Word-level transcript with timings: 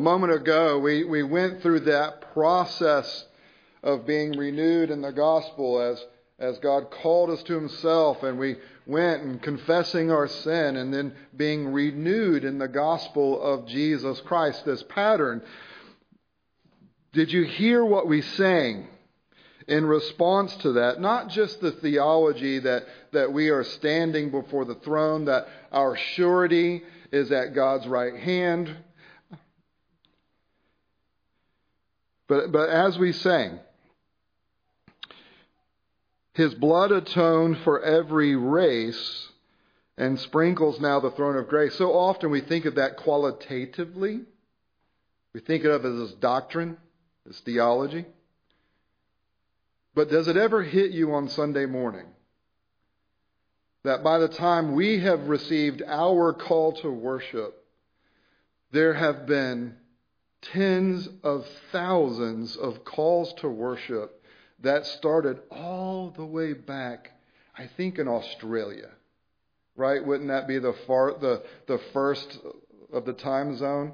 A 0.00 0.02
moment 0.02 0.32
ago, 0.32 0.78
we, 0.78 1.04
we 1.04 1.22
went 1.22 1.60
through 1.60 1.80
that 1.80 2.32
process 2.32 3.26
of 3.82 4.06
being 4.06 4.32
renewed 4.32 4.90
in 4.90 5.02
the 5.02 5.12
gospel 5.12 5.78
as, 5.78 6.02
as 6.38 6.58
God 6.60 6.90
called 6.90 7.28
us 7.28 7.42
to 7.42 7.52
Himself, 7.52 8.22
and 8.22 8.38
we 8.38 8.56
went 8.86 9.22
and 9.24 9.42
confessing 9.42 10.10
our 10.10 10.26
sin 10.26 10.76
and 10.76 10.90
then 10.90 11.14
being 11.36 11.70
renewed 11.74 12.44
in 12.44 12.56
the 12.56 12.66
gospel 12.66 13.42
of 13.42 13.66
Jesus 13.66 14.18
Christ, 14.22 14.64
this 14.64 14.82
pattern. 14.84 15.42
Did 17.12 17.30
you 17.30 17.42
hear 17.42 17.84
what 17.84 18.08
we 18.08 18.22
sang 18.22 18.88
in 19.68 19.84
response 19.84 20.56
to 20.62 20.72
that? 20.72 20.98
Not 20.98 21.28
just 21.28 21.60
the 21.60 21.72
theology 21.72 22.58
that, 22.60 22.86
that 23.12 23.34
we 23.34 23.50
are 23.50 23.64
standing 23.64 24.30
before 24.30 24.64
the 24.64 24.76
throne, 24.76 25.26
that 25.26 25.46
our 25.70 25.94
surety 26.14 26.84
is 27.12 27.30
at 27.30 27.54
God's 27.54 27.86
right 27.86 28.16
hand. 28.16 28.74
But, 32.30 32.52
but 32.52 32.68
as 32.68 32.96
we 32.96 33.10
sang, 33.12 33.58
his 36.34 36.54
blood 36.54 36.92
atoned 36.92 37.58
for 37.64 37.82
every 37.82 38.36
race 38.36 39.26
and 39.98 40.16
sprinkles 40.16 40.78
now 40.78 41.00
the 41.00 41.10
throne 41.10 41.36
of 41.36 41.48
grace. 41.48 41.74
So 41.74 41.92
often 41.92 42.30
we 42.30 42.40
think 42.40 42.66
of 42.66 42.76
that 42.76 42.98
qualitatively. 42.98 44.20
We 45.34 45.40
think 45.40 45.64
of 45.64 45.84
it 45.84 45.88
as 45.88 46.12
doctrine, 46.12 46.76
as 47.28 47.36
theology. 47.40 48.06
But 49.96 50.08
does 50.08 50.28
it 50.28 50.36
ever 50.36 50.62
hit 50.62 50.92
you 50.92 51.14
on 51.14 51.30
Sunday 51.30 51.66
morning 51.66 52.06
that 53.82 54.04
by 54.04 54.18
the 54.18 54.28
time 54.28 54.76
we 54.76 55.00
have 55.00 55.26
received 55.26 55.82
our 55.84 56.32
call 56.32 56.74
to 56.74 56.92
worship, 56.92 57.56
there 58.70 58.94
have 58.94 59.26
been 59.26 59.74
tens 60.42 61.08
of 61.22 61.46
thousands 61.70 62.56
of 62.56 62.84
calls 62.84 63.32
to 63.34 63.48
worship 63.48 64.22
that 64.62 64.86
started 64.86 65.40
all 65.50 66.10
the 66.10 66.24
way 66.24 66.52
back, 66.52 67.12
I 67.56 67.66
think, 67.66 67.98
in 67.98 68.08
Australia. 68.08 68.90
Right? 69.76 70.04
Wouldn't 70.04 70.28
that 70.28 70.46
be 70.46 70.58
the 70.58 70.74
far, 70.86 71.18
the 71.18 71.42
the 71.66 71.78
first 71.92 72.38
of 72.92 73.04
the 73.06 73.12
time 73.12 73.56
zone, 73.56 73.92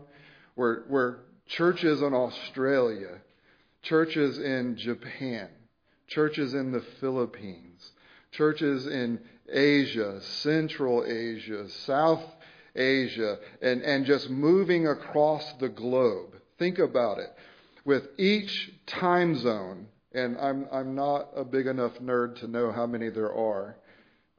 where 0.55 0.85
where 0.89 1.19
churches 1.47 2.03
in 2.03 2.13
Australia, 2.13 3.21
churches 3.83 4.39
in 4.39 4.77
Japan, 4.77 5.49
churches 6.09 6.55
in 6.55 6.73
the 6.73 6.85
Philippines, 7.01 7.93
churches 8.33 8.87
in 8.87 9.21
Asia, 9.49 10.21
Central 10.23 11.05
Asia, 11.07 11.69
South 11.69 12.25
Asia, 12.77 13.39
and, 13.63 13.83
and 13.83 14.07
just 14.07 14.31
moving 14.31 14.87
across 14.87 15.53
the 15.61 15.69
globe. 15.69 16.35
Think 16.59 16.79
about 16.79 17.19
it. 17.19 17.33
With 17.85 18.09
each 18.19 18.73
time 18.87 19.39
zone, 19.39 19.87
and 20.13 20.37
I'm, 20.39 20.67
I'm 20.73 20.95
not 20.95 21.29
a 21.37 21.45
big 21.45 21.67
enough 21.67 21.93
nerd 22.03 22.41
to 22.41 22.49
know 22.49 22.73
how 22.73 22.87
many 22.87 23.11
there 23.11 23.33
are 23.33 23.77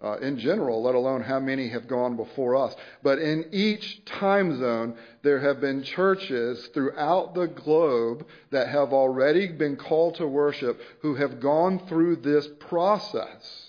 uh, 0.04 0.18
in 0.20 0.38
general, 0.38 0.84
let 0.84 0.94
alone 0.96 1.22
how 1.22 1.40
many 1.40 1.70
have 1.70 1.88
gone 1.88 2.16
before 2.16 2.56
us. 2.56 2.76
But 3.02 3.18
in 3.20 3.46
each 3.52 4.06
time 4.06 4.60
zone, 4.60 4.96
there 5.24 5.40
have 5.40 5.60
been 5.60 5.84
churches 5.84 6.70
throughout 6.74 7.34
the 7.34 7.48
globe 7.48 8.28
that 8.52 8.68
have 8.68 8.94
already 8.94 9.48
been 9.48 9.76
called 9.76 10.16
to 10.16 10.28
worship 10.28 10.80
who 11.02 11.16
have 11.16 11.40
gone 11.40 11.88
through 11.88 12.18
this 12.18 12.48
process 12.60 13.67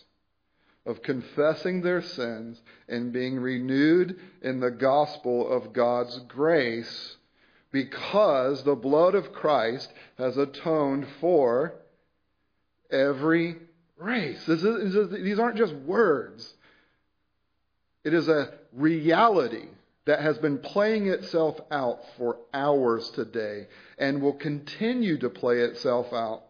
of 0.88 1.02
confessing 1.02 1.82
their 1.82 2.00
sins 2.00 2.60
and 2.88 3.12
being 3.12 3.38
renewed 3.38 4.18
in 4.40 4.58
the 4.58 4.70
gospel 4.70 5.46
of 5.46 5.74
God's 5.74 6.18
grace 6.20 7.16
because 7.70 8.64
the 8.64 8.74
blood 8.74 9.14
of 9.14 9.32
Christ 9.34 9.92
has 10.16 10.38
atoned 10.38 11.06
for 11.20 11.74
every 12.90 13.56
race. 13.98 14.42
This 14.46 14.62
is, 14.62 14.94
this 14.94 14.94
is, 14.94 15.22
these 15.22 15.38
aren't 15.38 15.58
just 15.58 15.74
words, 15.74 16.54
it 18.02 18.14
is 18.14 18.28
a 18.28 18.54
reality 18.72 19.66
that 20.06 20.22
has 20.22 20.38
been 20.38 20.56
playing 20.56 21.08
itself 21.08 21.60
out 21.70 22.00
for 22.16 22.38
hours 22.54 23.10
today 23.10 23.66
and 23.98 24.22
will 24.22 24.32
continue 24.32 25.18
to 25.18 25.28
play 25.28 25.58
itself 25.58 26.14
out 26.14 26.44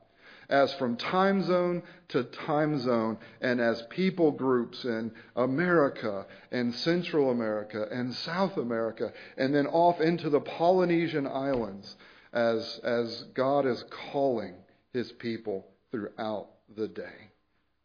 as 0.49 0.73
from 0.75 0.97
time 0.97 1.43
zone 1.45 1.83
to 2.09 2.25
time 2.25 2.81
zone 2.81 3.19
and 3.41 3.61
as 3.61 3.83
people 3.91 4.31
groups 4.31 4.85
in 4.85 5.13
America 5.37 6.27
and 6.51 6.75
Central 6.75 7.31
America 7.31 7.87
and 7.91 8.15
South 8.15 8.57
America 8.57 9.13
and 9.37 9.55
then 9.55 9.67
off 9.67 10.01
into 10.01 10.31
the 10.31 10.41
Polynesian 10.41 11.27
islands 11.27 11.97
as, 12.33 12.81
as 12.83 13.25
God 13.35 13.67
is 13.67 13.85
calling 14.11 14.55
his 14.93 15.13
people 15.13 15.67
throughout 15.91 16.49
the 16.77 16.89
day. 16.89 17.31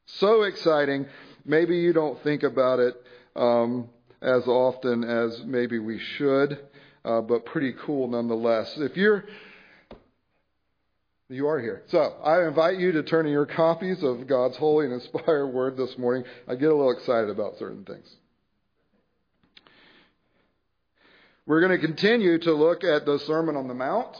So 0.05 0.43
exciting. 0.43 1.05
Maybe 1.45 1.77
you 1.77 1.93
don't 1.93 2.21
think 2.23 2.43
about 2.43 2.79
it 2.79 2.95
um, 3.35 3.89
as 4.21 4.47
often 4.47 5.03
as 5.03 5.43
maybe 5.45 5.79
we 5.79 5.99
should, 5.99 6.59
uh, 7.03 7.21
but 7.21 7.45
pretty 7.45 7.73
cool 7.85 8.07
nonetheless. 8.07 8.73
If 8.77 8.95
you're 8.95 9.25
you 11.33 11.47
are 11.47 11.59
here. 11.59 11.83
So 11.87 11.99
I 12.23 12.47
invite 12.47 12.79
you 12.79 12.91
to 12.93 13.03
turn 13.03 13.25
in 13.25 13.31
your 13.31 13.45
copies 13.45 14.03
of 14.03 14.27
God's 14.27 14.57
holy 14.57 14.85
and 14.85 14.93
inspired 14.93 15.47
word 15.53 15.77
this 15.77 15.97
morning. 15.97 16.23
I 16.47 16.55
get 16.55 16.69
a 16.69 16.75
little 16.75 16.91
excited 16.91 17.29
about 17.29 17.57
certain 17.57 17.83
things. 17.83 18.07
We're 21.45 21.59
going 21.59 21.79
to 21.79 21.85
continue 21.85 22.39
to 22.39 22.53
look 22.53 22.83
at 22.83 23.05
the 23.05 23.19
Sermon 23.19 23.55
on 23.55 23.67
the 23.67 23.73
Mount 23.73 24.15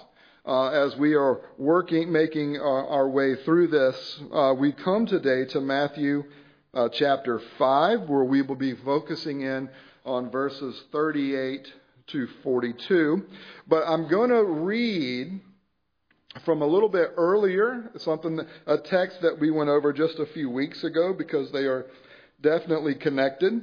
uh, 0.46 0.70
as 0.70 0.96
we 0.98 1.16
are 1.16 1.40
working, 1.58 2.12
making 2.12 2.58
our, 2.58 2.88
our 2.88 3.10
way 3.10 3.36
through 3.44 3.68
this, 3.68 4.20
uh, 4.34 4.54
we 4.58 4.74
come 4.74 5.06
today 5.06 5.46
to 5.52 5.62
Matthew 5.62 6.26
uh, 6.74 6.90
chapter 6.92 7.40
5, 7.58 8.10
where 8.10 8.26
we 8.26 8.42
will 8.42 8.56
be 8.56 8.76
focusing 8.76 9.42
in 9.42 9.70
on 10.06 10.32
verses 10.32 10.84
38 10.92 11.66
to 12.08 12.28
42. 12.44 13.24
But 13.68 13.84
I'm 13.88 14.10
going 14.10 14.32
to 14.32 14.44
read 14.44 15.40
from 16.46 16.62
a 16.62 16.68
little 16.68 16.90
bit 16.90 17.12
earlier, 17.16 17.92
something, 17.98 18.40
a 18.66 18.78
text 18.78 19.22
that 19.22 19.40
we 19.40 19.52
went 19.52 19.70
over 19.70 19.94
just 19.94 20.20
a 20.20 20.26
few 20.26 20.50
weeks 20.50 20.84
ago 20.84 21.14
because 21.14 21.52
they 21.52 21.66
are 21.66 21.86
definitely 22.42 22.96
connected. 22.96 23.62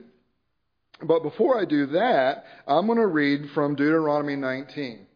But 1.03 1.23
before 1.23 1.59
I 1.59 1.65
do 1.65 1.87
that, 1.87 2.45
I'm 2.67 2.87
going 2.87 2.99
to 2.99 3.07
read 3.07 3.51
from 3.51 3.75
Deuteronomy 3.75 4.37
19. 4.37 5.07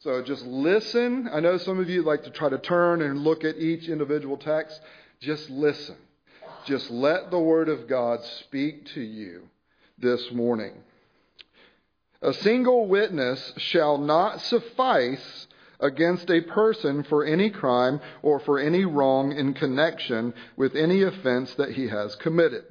So 0.00 0.22
just 0.22 0.44
listen. 0.44 1.28
I 1.32 1.40
know 1.40 1.58
some 1.58 1.78
of 1.78 1.88
you 1.88 2.02
like 2.02 2.24
to 2.24 2.30
try 2.30 2.48
to 2.48 2.58
turn 2.58 3.02
and 3.02 3.20
look 3.20 3.44
at 3.44 3.56
each 3.56 3.88
individual 3.88 4.36
text. 4.36 4.80
Just 5.20 5.48
listen. 5.50 5.96
Just 6.64 6.90
let 6.90 7.30
the 7.30 7.38
Word 7.38 7.68
of 7.68 7.88
God 7.88 8.20
speak 8.24 8.86
to 8.94 9.00
you 9.00 9.48
this 9.98 10.32
morning. 10.32 10.72
A 12.20 12.32
single 12.32 12.86
witness 12.86 13.52
shall 13.58 13.98
not 13.98 14.40
suffice 14.40 15.46
against 15.82 16.30
a 16.30 16.40
person 16.40 17.02
for 17.02 17.24
any 17.24 17.50
crime 17.50 18.00
or 18.22 18.38
for 18.38 18.58
any 18.58 18.84
wrong 18.84 19.32
in 19.32 19.52
connection 19.52 20.32
with 20.56 20.74
any 20.74 21.02
offense 21.02 21.54
that 21.54 21.72
he 21.72 21.88
has 21.88 22.14
committed. 22.16 22.64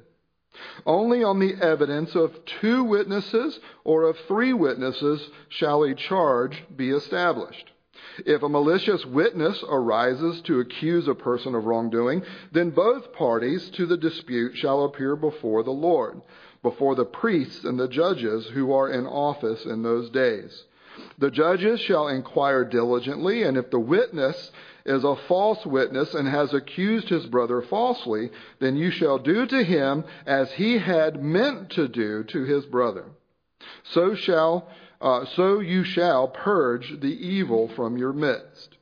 Only 0.84 1.22
on 1.22 1.38
the 1.38 1.54
evidence 1.62 2.14
of 2.14 2.44
two 2.44 2.84
witnesses 2.84 3.60
or 3.84 4.04
of 4.04 4.18
three 4.18 4.52
witnesses 4.52 5.30
shall 5.48 5.82
a 5.82 5.94
charge 5.94 6.64
be 6.74 6.90
established. 6.90 7.70
If 8.26 8.42
a 8.42 8.48
malicious 8.48 9.06
witness 9.06 9.64
arises 9.66 10.42
to 10.42 10.60
accuse 10.60 11.08
a 11.08 11.14
person 11.14 11.54
of 11.54 11.64
wrongdoing, 11.64 12.22
then 12.50 12.70
both 12.70 13.12
parties 13.12 13.70
to 13.70 13.86
the 13.86 13.96
dispute 13.96 14.56
shall 14.56 14.84
appear 14.84 15.16
before 15.16 15.62
the 15.62 15.70
Lord, 15.70 16.20
before 16.62 16.94
the 16.94 17.06
priests 17.06 17.64
and 17.64 17.78
the 17.78 17.88
judges 17.88 18.48
who 18.48 18.72
are 18.72 18.90
in 18.90 19.06
office 19.06 19.64
in 19.64 19.82
those 19.82 20.10
days. 20.10 20.64
The 21.18 21.30
judges 21.30 21.80
shall 21.80 22.08
inquire 22.08 22.64
diligently, 22.64 23.42
and 23.42 23.56
if 23.56 23.70
the 23.70 23.80
witness 23.80 24.50
is 24.84 25.04
a 25.04 25.16
false 25.28 25.64
witness 25.64 26.14
and 26.14 26.28
has 26.28 26.52
accused 26.52 27.08
his 27.08 27.26
brother 27.26 27.62
falsely, 27.62 28.30
then 28.58 28.76
you 28.76 28.90
shall 28.90 29.18
do 29.18 29.46
to 29.46 29.62
him 29.62 30.04
as 30.26 30.52
he 30.52 30.78
had 30.78 31.22
meant 31.22 31.70
to 31.70 31.88
do 31.88 32.24
to 32.24 32.44
his 32.44 32.66
brother. 32.66 33.04
So 33.84 34.14
shall 34.14 34.68
uh, 35.02 35.24
so 35.24 35.58
you 35.58 35.82
shall 35.82 36.28
purge 36.28 37.00
the 37.00 37.26
evil 37.26 37.68
from 37.74 37.98
your 37.98 38.12
midst. 38.12 38.76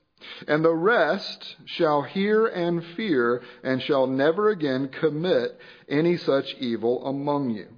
And 0.46 0.62
the 0.62 0.74
rest 0.74 1.56
shall 1.64 2.02
hear 2.02 2.46
and 2.46 2.84
fear, 2.84 3.42
and 3.62 3.80
shall 3.80 4.06
never 4.06 4.50
again 4.50 4.88
commit 4.88 5.58
any 5.88 6.18
such 6.18 6.54
evil 6.58 7.06
among 7.06 7.50
you. 7.50 7.68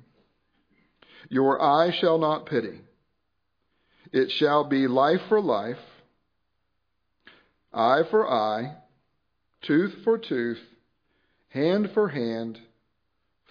Your 1.29 1.62
eye 1.62 1.93
shall 1.93 2.19
not 2.19 2.46
pity. 2.46 2.81
It 4.12 4.31
shall 4.31 4.64
be 4.64 4.87
life 4.87 5.23
for 5.29 5.41
life, 5.41 5.79
eye 7.73 8.03
for 8.11 8.31
eye, 8.31 8.76
tooth 9.62 9.94
for 10.05 10.19
tooth, 10.19 10.61
hand 11.49 11.91
for 11.94 12.09
hand, 12.09 12.61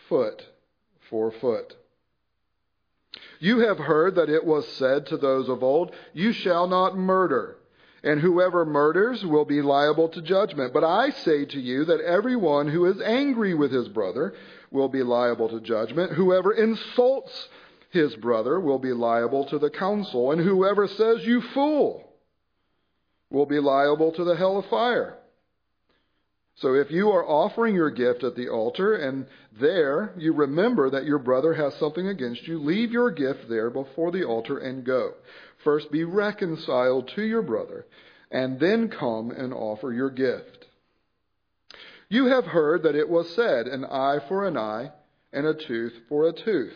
foot 0.07 0.43
for 1.09 1.31
foot. 1.31 1.75
You 3.39 3.59
have 3.59 3.79
heard 3.79 4.15
that 4.15 4.29
it 4.29 4.45
was 4.45 4.67
said 4.67 5.07
to 5.07 5.17
those 5.17 5.49
of 5.49 5.63
old, 5.63 5.95
You 6.13 6.31
shall 6.31 6.67
not 6.67 6.95
murder, 6.95 7.57
and 8.03 8.19
whoever 8.19 8.63
murders 8.63 9.25
will 9.25 9.45
be 9.45 9.63
liable 9.63 10.09
to 10.09 10.21
judgment. 10.21 10.73
But 10.73 10.83
I 10.83 11.09
say 11.09 11.45
to 11.45 11.59
you 11.59 11.85
that 11.85 12.01
everyone 12.01 12.67
who 12.67 12.85
is 12.85 13.01
angry 13.01 13.55
with 13.55 13.71
his 13.71 13.87
brother 13.87 14.35
will 14.69 14.89
be 14.89 15.01
liable 15.01 15.49
to 15.49 15.59
judgment. 15.59 16.11
Whoever 16.13 16.51
insults 16.51 17.49
his 17.91 18.15
brother 18.15 18.59
will 18.59 18.79
be 18.79 18.93
liable 18.93 19.45
to 19.45 19.59
the 19.59 19.69
council, 19.69 20.31
and 20.31 20.41
whoever 20.41 20.87
says, 20.87 21.25
You 21.25 21.41
fool, 21.53 22.11
will 23.29 23.45
be 23.45 23.59
liable 23.59 24.11
to 24.13 24.23
the 24.23 24.35
hell 24.35 24.57
of 24.57 24.65
fire. 24.65 25.17
So 26.55 26.75
if 26.75 26.91
you 26.91 27.09
are 27.11 27.25
offering 27.25 27.75
your 27.75 27.89
gift 27.89 28.23
at 28.23 28.35
the 28.35 28.49
altar 28.49 28.95
and 28.95 29.25
there 29.59 30.13
you 30.17 30.33
remember 30.33 30.89
that 30.91 31.05
your 31.05 31.17
brother 31.17 31.53
has 31.53 31.73
something 31.75 32.07
against 32.07 32.47
you, 32.47 32.59
leave 32.59 32.91
your 32.91 33.09
gift 33.09 33.49
there 33.49 33.69
before 33.69 34.11
the 34.11 34.25
altar 34.25 34.57
and 34.57 34.85
go. 34.85 35.13
First 35.63 35.91
be 35.91 36.03
reconciled 36.03 37.09
to 37.15 37.23
your 37.23 37.41
brother 37.41 37.87
and 38.29 38.59
then 38.59 38.89
come 38.89 39.31
and 39.31 39.53
offer 39.53 39.91
your 39.91 40.09
gift. 40.09 40.67
You 42.09 42.25
have 42.25 42.45
heard 42.45 42.83
that 42.83 42.95
it 42.95 43.09
was 43.09 43.33
said, 43.33 43.67
an 43.67 43.85
eye 43.85 44.19
for 44.27 44.45
an 44.45 44.57
eye 44.57 44.91
and 45.33 45.47
a 45.47 45.53
tooth 45.53 45.93
for 46.09 46.27
a 46.27 46.33
tooth. 46.33 46.75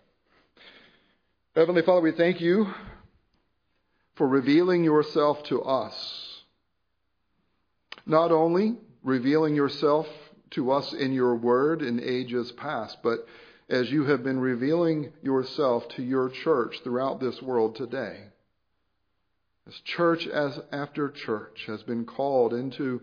Heavenly 1.53 1.81
Father, 1.81 1.99
we 1.99 2.13
thank 2.13 2.39
you 2.39 2.73
for 4.15 4.25
revealing 4.25 4.85
yourself 4.85 5.43
to 5.49 5.61
us 5.61 6.43
not 8.05 8.31
only 8.31 8.77
revealing 9.03 9.53
yourself 9.53 10.07
to 10.51 10.71
us 10.71 10.93
in 10.93 11.11
your 11.11 11.35
word 11.35 11.81
in 11.81 11.99
ages 12.01 12.53
past, 12.53 12.99
but 13.03 13.27
as 13.69 13.91
you 13.91 14.05
have 14.05 14.23
been 14.23 14.39
revealing 14.39 15.11
yourself 15.21 15.89
to 15.89 16.01
your 16.01 16.29
church 16.29 16.77
throughout 16.85 17.19
this 17.19 17.41
world 17.41 17.75
today. 17.75 18.27
As 19.67 19.75
church 19.83 20.27
as 20.27 20.57
after 20.71 21.09
church 21.09 21.65
has 21.67 21.83
been 21.83 22.05
called 22.05 22.53
into 22.53 23.01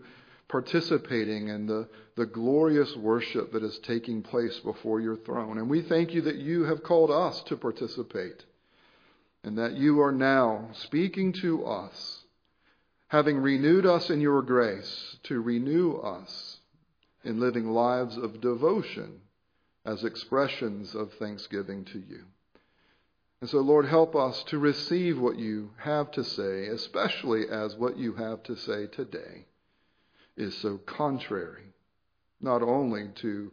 participating 0.49 1.47
in 1.47 1.67
the, 1.67 1.87
the 2.15 2.25
glorious 2.25 2.95
worship 2.97 3.53
that 3.53 3.63
is 3.63 3.79
taking 3.79 4.21
place 4.21 4.59
before 4.59 4.99
your 4.99 5.15
throne. 5.15 5.59
And 5.59 5.69
we 5.69 5.83
thank 5.83 6.11
you 6.11 6.21
that 6.23 6.37
you 6.37 6.65
have 6.65 6.83
called 6.83 7.11
us 7.11 7.41
to 7.43 7.55
participate 7.55 8.43
and 9.43 9.57
that 9.57 9.77
you 9.77 10.01
are 10.01 10.11
now 10.11 10.69
speaking 10.73 11.31
to 11.33 11.65
us 11.65 12.23
having 13.09 13.37
renewed 13.37 13.85
us 13.85 14.09
in 14.09 14.21
your 14.21 14.41
grace, 14.41 15.17
to 15.23 15.41
renew 15.41 15.95
us 15.97 16.57
in 17.23 17.39
living 17.39 17.67
lives 17.71 18.17
of 18.17 18.39
devotion 18.39 19.19
as 19.83 20.03
expressions 20.03 20.93
of 20.93 21.11
thanksgiving 21.13 21.83
to 21.85 21.97
you. 21.97 22.23
And 23.41 23.49
so, 23.49 23.59
Lord, 23.59 23.85
help 23.85 24.15
us 24.15 24.43
to 24.49 24.59
receive 24.59 25.19
what 25.19 25.39
you 25.39 25.71
have 25.77 26.11
to 26.11 26.23
say, 26.23 26.67
especially 26.67 27.49
as 27.49 27.75
what 27.75 27.97
you 27.97 28.13
have 28.13 28.43
to 28.43 28.55
say 28.55 28.85
today 28.85 29.45
is 30.39 30.57
so 30.57 30.77
contrary, 30.77 31.73
not 32.41 32.63
only 32.63 33.09
to 33.15 33.51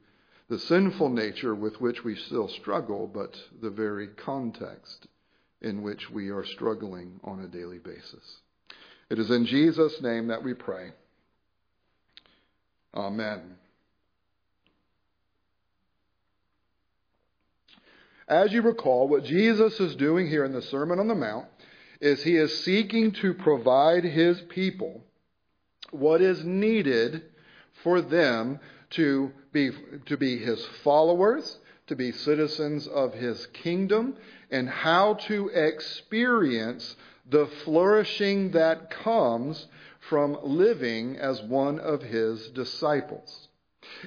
the 0.48 0.58
sinful 0.58 1.10
nature 1.10 1.54
with 1.54 1.80
which 1.80 2.04
we 2.04 2.14
still 2.14 2.48
struggle, 2.48 3.10
but 3.12 3.36
the 3.60 3.70
very 3.70 4.06
context 4.06 5.08
in 5.60 5.82
which 5.82 6.08
we 6.10 6.28
are 6.28 6.44
struggling 6.44 7.18
on 7.24 7.40
a 7.40 7.48
daily 7.48 7.78
basis. 7.78 8.40
It 9.10 9.18
is 9.18 9.30
in 9.30 9.46
Jesus' 9.46 10.00
name 10.00 10.28
that 10.28 10.44
we 10.44 10.54
pray. 10.54 10.92
Amen. 12.94 13.56
As 18.28 18.52
you 18.52 18.62
recall, 18.62 19.08
what 19.08 19.24
Jesus 19.24 19.78
is 19.80 19.96
doing 19.96 20.28
here 20.28 20.44
in 20.44 20.52
the 20.52 20.62
Sermon 20.62 20.98
on 20.98 21.08
the 21.08 21.14
Mount 21.14 21.46
is 22.00 22.22
he 22.22 22.36
is 22.36 22.64
seeking 22.64 23.12
to 23.12 23.34
provide 23.34 24.04
his 24.04 24.40
people 24.48 25.05
what 25.90 26.20
is 26.20 26.44
needed 26.44 27.22
for 27.82 28.00
them 28.00 28.58
to 28.90 29.32
be, 29.52 29.70
to 30.06 30.16
be 30.16 30.38
his 30.38 30.64
followers, 30.82 31.58
to 31.86 31.96
be 31.96 32.12
citizens 32.12 32.86
of 32.86 33.14
his 33.14 33.46
kingdom, 33.48 34.16
and 34.50 34.68
how 34.68 35.14
to 35.14 35.48
experience 35.48 36.96
the 37.28 37.46
flourishing 37.64 38.52
that 38.52 38.90
comes 38.90 39.66
from 40.08 40.38
living 40.42 41.16
as 41.16 41.42
one 41.42 41.78
of 41.80 42.02
his 42.02 42.48
disciples. 42.50 43.48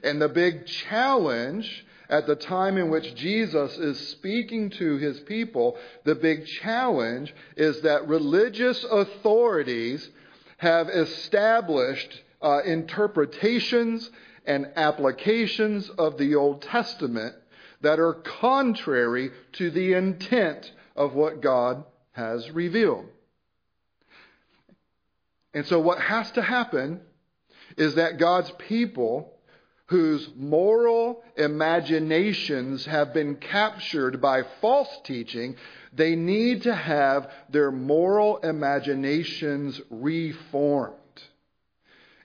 And 0.04 0.22
the 0.22 0.30
big 0.30 0.66
challenge 0.66 1.86
at 2.10 2.26
the 2.26 2.36
time 2.36 2.78
in 2.78 2.90
which 2.90 3.16
Jesus 3.16 3.78
is 3.78 4.10
speaking 4.10 4.72
to 4.72 4.98
his 4.98 5.20
people, 5.22 5.78
the 6.06 6.16
big 6.16 6.46
challenge 6.46 7.34
is 7.56 7.82
that 7.82 8.08
religious 8.08 8.84
authorities 8.84 10.10
have 10.60 10.90
established 10.90 12.22
uh, 12.42 12.60
interpretations 12.66 14.12
and 14.46 14.70
applications 14.76 15.90
of 15.90 16.18
the 16.18 16.36
Old 16.36 16.62
Testament 16.62 17.34
that 17.82 17.98
are 17.98 18.14
contrary 18.14 19.32
to 19.54 19.72
the 19.72 19.94
intent 19.94 20.72
of 20.98 21.14
what 21.14 21.42
God 21.42 21.86
has 22.12 22.52
revealed. 22.52 23.06
And 25.54 25.66
so, 25.66 25.80
what 25.80 26.00
has 26.02 26.30
to 26.32 26.42
happen 26.42 27.00
is 27.78 27.96
that 27.96 28.18
God's 28.20 28.52
people, 28.52 29.34
whose 29.90 30.30
moral 30.36 31.24
imaginations 31.36 32.86
have 32.86 33.12
been 33.12 33.36
captured 33.36 34.22
by 34.22 34.44
false 34.62 34.90
teaching, 35.04 35.56
they 35.94 36.16
need 36.16 36.62
to 36.62 36.76
have 36.76 37.30
their 37.50 37.72
moral 37.72 38.38
imaginations 38.38 39.82
reformed. 39.90 40.96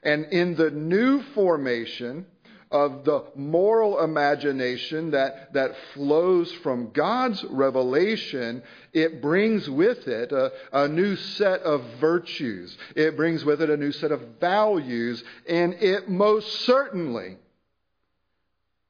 And 0.03 0.27
in 0.27 0.57
the 0.57 0.71
new 0.71 1.23
formation, 1.35 2.27
of 2.71 3.05
the 3.05 3.25
moral 3.37 4.01
imagination 4.03 5.13
that, 5.13 5.53
that 5.53 5.71
flows 5.93 6.51
from 6.55 6.91
God's 6.91 7.45
revelation, 7.45 8.65
it 8.93 9.23
brings 9.23 9.71
with 9.71 10.09
it 10.09 10.33
a, 10.33 10.51
a 10.73 10.89
new 10.89 11.15
set 11.15 11.61
of 11.61 11.85
virtues. 12.01 12.77
It 12.97 13.17
brings 13.17 13.45
with 13.45 13.63
it 13.63 13.71
a 13.71 13.77
new 13.77 13.93
set 13.93 14.11
of 14.11 14.21
values, 14.41 15.23
and 15.49 15.75
it 15.75 16.09
most 16.09 16.63
certainly 16.63 17.37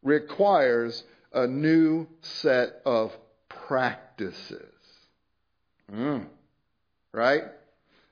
requires 0.04 1.02
a 1.32 1.46
new 1.46 2.06
set 2.20 2.80
of 2.86 3.12
practices. 3.48 4.60
Mm. 5.92 6.26
Right? 7.12 7.44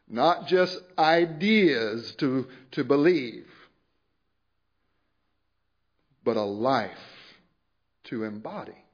Not 0.09 0.49
just 0.49 0.79
ideas 0.99 2.15
to, 2.17 2.49
to 2.73 2.83
believe 2.83 3.47
but 6.25 6.37
a 6.37 6.43
life 6.43 6.91
to 8.05 8.25
embody. 8.25 8.85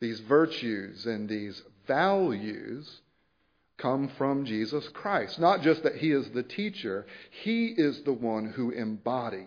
These 0.00 0.20
virtues 0.20 1.06
and 1.06 1.28
these 1.28 1.62
values 1.86 3.00
come 3.78 4.10
from 4.16 4.44
Jesus 4.44 4.88
Christ. 4.88 5.38
Not 5.38 5.62
just 5.62 5.82
that 5.82 5.96
He 5.96 6.12
is 6.12 6.30
the 6.30 6.42
teacher, 6.42 7.06
He 7.30 7.66
is 7.68 8.02
the 8.02 8.12
one 8.12 8.46
who 8.46 8.72
embodies 8.72 9.46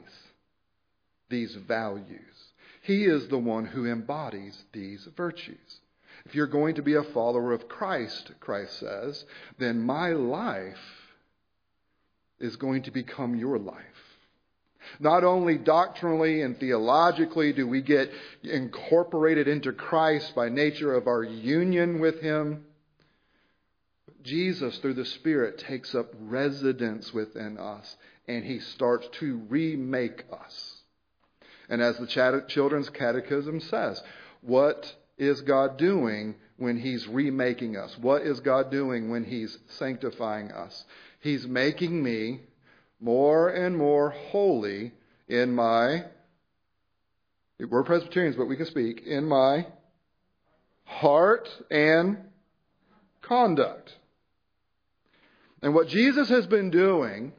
these 1.29 1.55
values. 1.55 2.53
He 2.81 3.05
is 3.05 3.27
the 3.27 3.37
one 3.37 3.65
who 3.65 3.85
embodies 3.85 4.63
these 4.71 5.07
virtues. 5.17 5.79
If 6.25 6.35
you're 6.35 6.47
going 6.47 6.75
to 6.75 6.81
be 6.81 6.95
a 6.95 7.03
follower 7.03 7.53
of 7.53 7.67
Christ, 7.67 8.31
Christ 8.39 8.79
says, 8.79 9.25
then 9.57 9.81
my 9.81 10.09
life 10.09 10.77
is 12.39 12.55
going 12.55 12.83
to 12.83 12.91
become 12.91 13.35
your 13.35 13.57
life. 13.57 13.75
Not 14.99 15.23
only 15.23 15.57
doctrinally 15.57 16.41
and 16.41 16.59
theologically 16.59 17.53
do 17.53 17.67
we 17.67 17.81
get 17.81 18.11
incorporated 18.43 19.47
into 19.47 19.73
Christ 19.73 20.35
by 20.35 20.49
nature 20.49 20.93
of 20.93 21.07
our 21.07 21.23
union 21.23 21.99
with 21.99 22.21
Him, 22.21 22.65
Jesus, 24.21 24.77
through 24.79 24.93
the 24.95 25.05
Spirit, 25.05 25.59
takes 25.59 25.93
up 25.95 26.13
residence 26.19 27.13
within 27.13 27.57
us 27.57 27.95
and 28.27 28.43
He 28.43 28.59
starts 28.59 29.07
to 29.19 29.37
remake 29.49 30.23
us. 30.31 30.74
And 31.69 31.81
as 31.81 31.97
the 31.97 32.43
Children's 32.47 32.89
Catechism 32.89 33.59
says, 33.59 34.01
what 34.41 34.93
is 35.17 35.41
God 35.41 35.77
doing 35.77 36.35
when 36.57 36.77
He's 36.77 37.07
remaking 37.07 37.77
us? 37.77 37.97
What 37.97 38.21
is 38.21 38.39
God 38.39 38.71
doing 38.71 39.09
when 39.09 39.23
He's 39.23 39.57
sanctifying 39.67 40.51
us? 40.51 40.85
He's 41.19 41.47
making 41.47 42.03
me 42.03 42.41
more 42.99 43.49
and 43.49 43.77
more 43.77 44.11
holy 44.11 44.93
in 45.27 45.55
my, 45.55 46.05
we're 47.59 47.83
Presbyterians, 47.83 48.35
but 48.35 48.45
we 48.45 48.57
can 48.57 48.67
speak, 48.67 49.01
in 49.05 49.25
my 49.25 49.67
heart 50.83 51.49
and 51.71 52.17
conduct. 53.21 53.95
And 55.61 55.73
what 55.73 55.87
Jesus 55.87 56.29
has 56.29 56.45
been 56.45 56.69
doing 56.69 57.33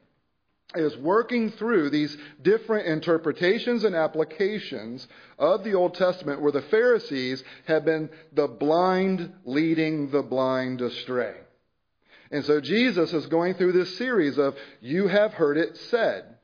is 0.74 0.96
working 0.96 1.50
through 1.52 1.90
these 1.90 2.16
different 2.42 2.86
interpretations 2.86 3.84
and 3.84 3.94
applications 3.94 5.06
of 5.38 5.64
the 5.64 5.74
Old 5.74 5.94
Testament 5.94 6.40
where 6.40 6.52
the 6.52 6.62
Pharisees 6.62 7.42
have 7.66 7.84
been 7.84 8.10
the 8.32 8.48
blind 8.48 9.32
leading 9.44 10.10
the 10.10 10.22
blind 10.22 10.80
astray. 10.80 11.34
And 12.30 12.44
so 12.44 12.60
Jesus 12.60 13.12
is 13.12 13.26
going 13.26 13.54
through 13.54 13.72
this 13.72 13.96
series 13.96 14.38
of, 14.38 14.56
you 14.80 15.06
have 15.06 15.34
heard 15.34 15.56
it 15.56 15.76
said. 15.76 16.35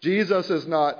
Jesus 0.00 0.48
is 0.48 0.66
not, 0.66 0.98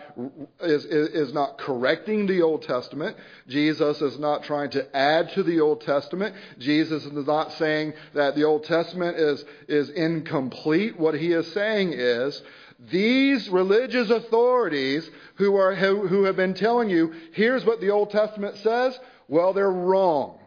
is, 0.61 0.85
is 0.85 1.33
not 1.33 1.57
correcting 1.57 2.27
the 2.27 2.43
Old 2.43 2.63
Testament. 2.63 3.17
Jesus 3.49 4.03
is 4.03 4.19
not 4.19 4.45
trying 4.45 4.71
to 4.71 4.97
add 4.97 5.31
to 5.31 5.43
the 5.43 5.61
Old 5.61 5.81
Testament. 5.81 6.37
Jesus 6.59 7.07
is 7.07 7.27
not 7.27 7.53
saying 7.53 7.95
that 8.15 8.35
the 8.35 8.45
Old 8.45 8.65
Testament 8.65 9.17
is, 9.17 9.43
is 9.69 9.89
incomplete. 9.89 11.01
What 11.01 11.15
he 11.15 11.33
is 11.33 11.51
saying 11.53 11.95
is, 11.95 12.43
these 12.79 13.49
religious 13.49 14.11
authorities 14.11 15.11
who, 15.37 15.57
are, 15.57 15.75
who, 15.75 16.07
who 16.07 16.25
have 16.25 16.37
been 16.37 16.55
telling 16.55 16.91
you, 16.91 17.15
here's 17.33 17.65
what 17.65 17.81
the 17.81 17.91
Old 17.91 18.11
Testament 18.11 18.57
says, 18.59 18.99
well, 19.29 19.55
they're 19.55 19.71
wrong. 19.71 20.39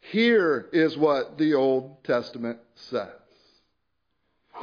Here 0.00 0.68
is 0.72 0.96
what 0.96 1.38
the 1.38 1.54
Old 1.54 2.02
Testament 2.04 2.58
says. 2.74 3.10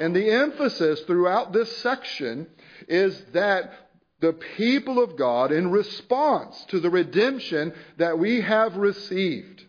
And 0.01 0.15
the 0.15 0.29
emphasis 0.29 1.01
throughout 1.01 1.53
this 1.53 1.77
section 1.77 2.47
is 2.88 3.19
that 3.33 3.73
the 4.19 4.33
people 4.33 5.03
of 5.03 5.17
God, 5.17 5.51
in 5.51 5.69
response 5.69 6.63
to 6.69 6.79
the 6.79 6.89
redemption 6.89 7.73
that 7.97 8.17
we 8.17 8.41
have 8.41 8.77
received, 8.77 9.63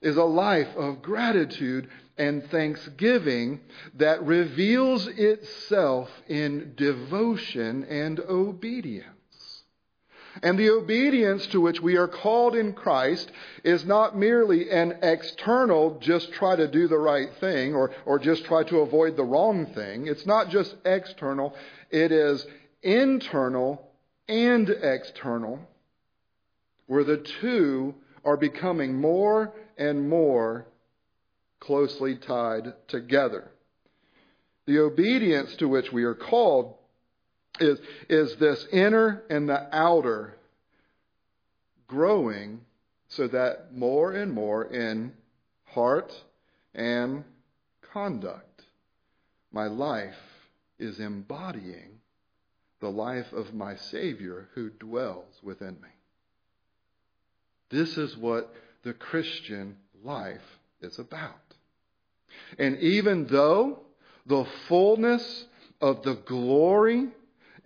is 0.00 0.16
a 0.16 0.24
life 0.24 0.68
of 0.76 1.02
gratitude 1.02 1.88
and 2.16 2.48
thanksgiving 2.50 3.60
that 3.94 4.22
reveals 4.24 5.06
itself 5.08 6.08
in 6.28 6.74
devotion 6.76 7.84
and 7.84 8.20
obedience. 8.20 9.15
And 10.42 10.58
the 10.58 10.70
obedience 10.70 11.46
to 11.48 11.60
which 11.60 11.80
we 11.80 11.96
are 11.96 12.08
called 12.08 12.54
in 12.54 12.72
Christ 12.72 13.30
is 13.64 13.84
not 13.84 14.16
merely 14.16 14.70
an 14.70 14.98
external, 15.02 15.98
just 16.00 16.32
try 16.32 16.56
to 16.56 16.68
do 16.68 16.88
the 16.88 16.98
right 16.98 17.32
thing 17.40 17.74
or, 17.74 17.92
or 18.04 18.18
just 18.18 18.44
try 18.44 18.62
to 18.64 18.80
avoid 18.80 19.16
the 19.16 19.24
wrong 19.24 19.66
thing. 19.66 20.06
It's 20.06 20.26
not 20.26 20.50
just 20.50 20.74
external, 20.84 21.54
it 21.90 22.12
is 22.12 22.46
internal 22.82 23.90
and 24.28 24.68
external, 24.68 25.60
where 26.86 27.04
the 27.04 27.18
two 27.40 27.94
are 28.24 28.36
becoming 28.36 28.94
more 29.00 29.54
and 29.78 30.08
more 30.08 30.66
closely 31.60 32.16
tied 32.16 32.74
together. 32.88 33.50
The 34.66 34.80
obedience 34.80 35.54
to 35.56 35.68
which 35.68 35.92
we 35.92 36.04
are 36.04 36.14
called 36.14 36.74
is, 37.60 37.78
is 38.08 38.36
this 38.36 38.66
inner 38.72 39.22
and 39.30 39.48
the 39.48 39.68
outer 39.74 40.36
growing 41.88 42.60
so 43.08 43.28
that 43.28 43.72
more 43.74 44.12
and 44.12 44.32
more 44.32 44.64
in 44.64 45.12
heart 45.64 46.12
and 46.74 47.24
conduct, 47.92 48.62
my 49.52 49.66
life 49.66 50.14
is 50.78 50.98
embodying 51.00 52.00
the 52.80 52.90
life 52.90 53.32
of 53.32 53.54
my 53.54 53.76
Savior 53.76 54.48
who 54.54 54.70
dwells 54.70 55.40
within 55.42 55.80
me. 55.80 55.88
This 57.70 57.96
is 57.96 58.16
what 58.16 58.52
the 58.82 58.92
Christian 58.92 59.76
life 60.04 60.58
is 60.80 60.98
about. 60.98 61.40
And 62.58 62.78
even 62.78 63.26
though 63.26 63.80
the 64.26 64.46
fullness 64.68 65.46
of 65.80 66.02
the 66.02 66.14
glory 66.14 67.08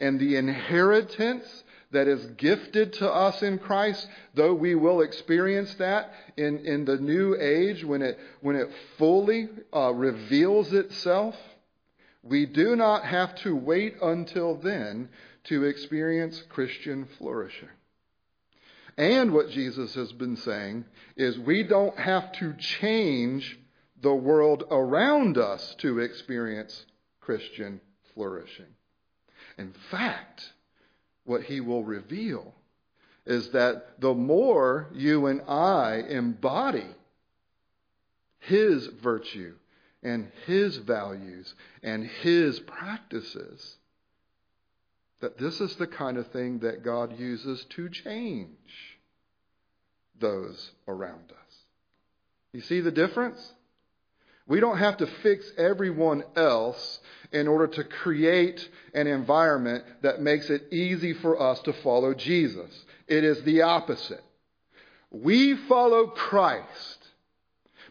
and 0.01 0.19
the 0.19 0.37
inheritance 0.37 1.65
that 1.93 2.07
is 2.07 2.25
gifted 2.37 2.93
to 2.95 3.11
us 3.11 3.43
in 3.43 3.59
Christ, 3.59 4.07
though 4.35 4.55
we 4.55 4.75
will 4.75 5.01
experience 5.01 5.75
that 5.75 6.13
in, 6.37 6.65
in 6.65 6.85
the 6.85 6.97
new 6.97 7.37
age 7.39 7.85
when 7.85 8.01
it, 8.01 8.19
when 8.41 8.57
it 8.57 8.71
fully 8.97 9.49
uh, 9.75 9.93
reveals 9.93 10.73
itself, 10.73 11.37
we 12.23 12.47
do 12.47 12.77
not 12.77 13.05
have 13.05 13.35
to 13.37 13.57
wait 13.57 13.97
until 14.01 14.57
then 14.57 15.09
to 15.45 15.65
experience 15.65 16.43
Christian 16.49 17.09
flourishing. 17.19 17.69
And 18.97 19.33
what 19.33 19.51
Jesus 19.51 19.95
has 19.95 20.13
been 20.13 20.37
saying 20.37 20.85
is 21.17 21.39
we 21.39 21.63
don't 21.63 21.99
have 21.99 22.33
to 22.33 22.55
change 22.55 23.59
the 24.03 24.15
world 24.15 24.65
around 24.71 25.39
us 25.39 25.75
to 25.79 25.99
experience 25.99 26.85
Christian 27.21 27.81
flourishing. 28.15 28.67
In 29.59 29.75
fact, 29.91 30.53
what 31.25 31.43
he 31.43 31.61
will 31.61 31.85
reveal 31.85 32.55
is 33.27 33.51
that 33.51 34.01
the 34.01 34.15
more 34.15 34.89
you 34.93 35.27
and 35.27 35.43
I 35.43 36.03
embody 36.09 36.87
his 38.39 38.87
virtue 38.87 39.55
and 40.03 40.31
his 40.47 40.77
values 40.79 41.55
and 41.83 42.05
his 42.05 42.59
practices, 42.61 43.77
that 45.21 45.39
this 45.39 45.61
is 45.61 45.77
the 45.77 45.87
kind 45.87 46.17
of 46.17 46.29
thing 46.29 46.61
that 46.61 46.83
God 46.83 47.19
uses 47.19 47.65
to 47.71 47.91
change 47.91 48.99
those 50.19 50.71
around 50.89 51.31
us. 51.31 51.57
You 52.53 52.63
see 52.63 52.81
the 52.81 52.91
difference? 52.91 53.53
We 54.51 54.59
don't 54.59 54.79
have 54.79 54.97
to 54.97 55.07
fix 55.07 55.49
everyone 55.57 56.25
else 56.35 56.99
in 57.31 57.47
order 57.47 57.69
to 57.69 57.85
create 57.85 58.69
an 58.93 59.07
environment 59.07 59.85
that 60.03 60.23
makes 60.23 60.51
it 60.51 60.73
easy 60.73 61.13
for 61.13 61.41
us 61.41 61.61
to 61.61 61.73
follow 61.73 62.15
Jesus. 62.15 62.85
It 63.07 63.23
is 63.23 63.41
the 63.45 63.63
opposite. 63.63 64.25
We 65.13 65.55
follow 65.69 66.09
Christ 66.09 66.99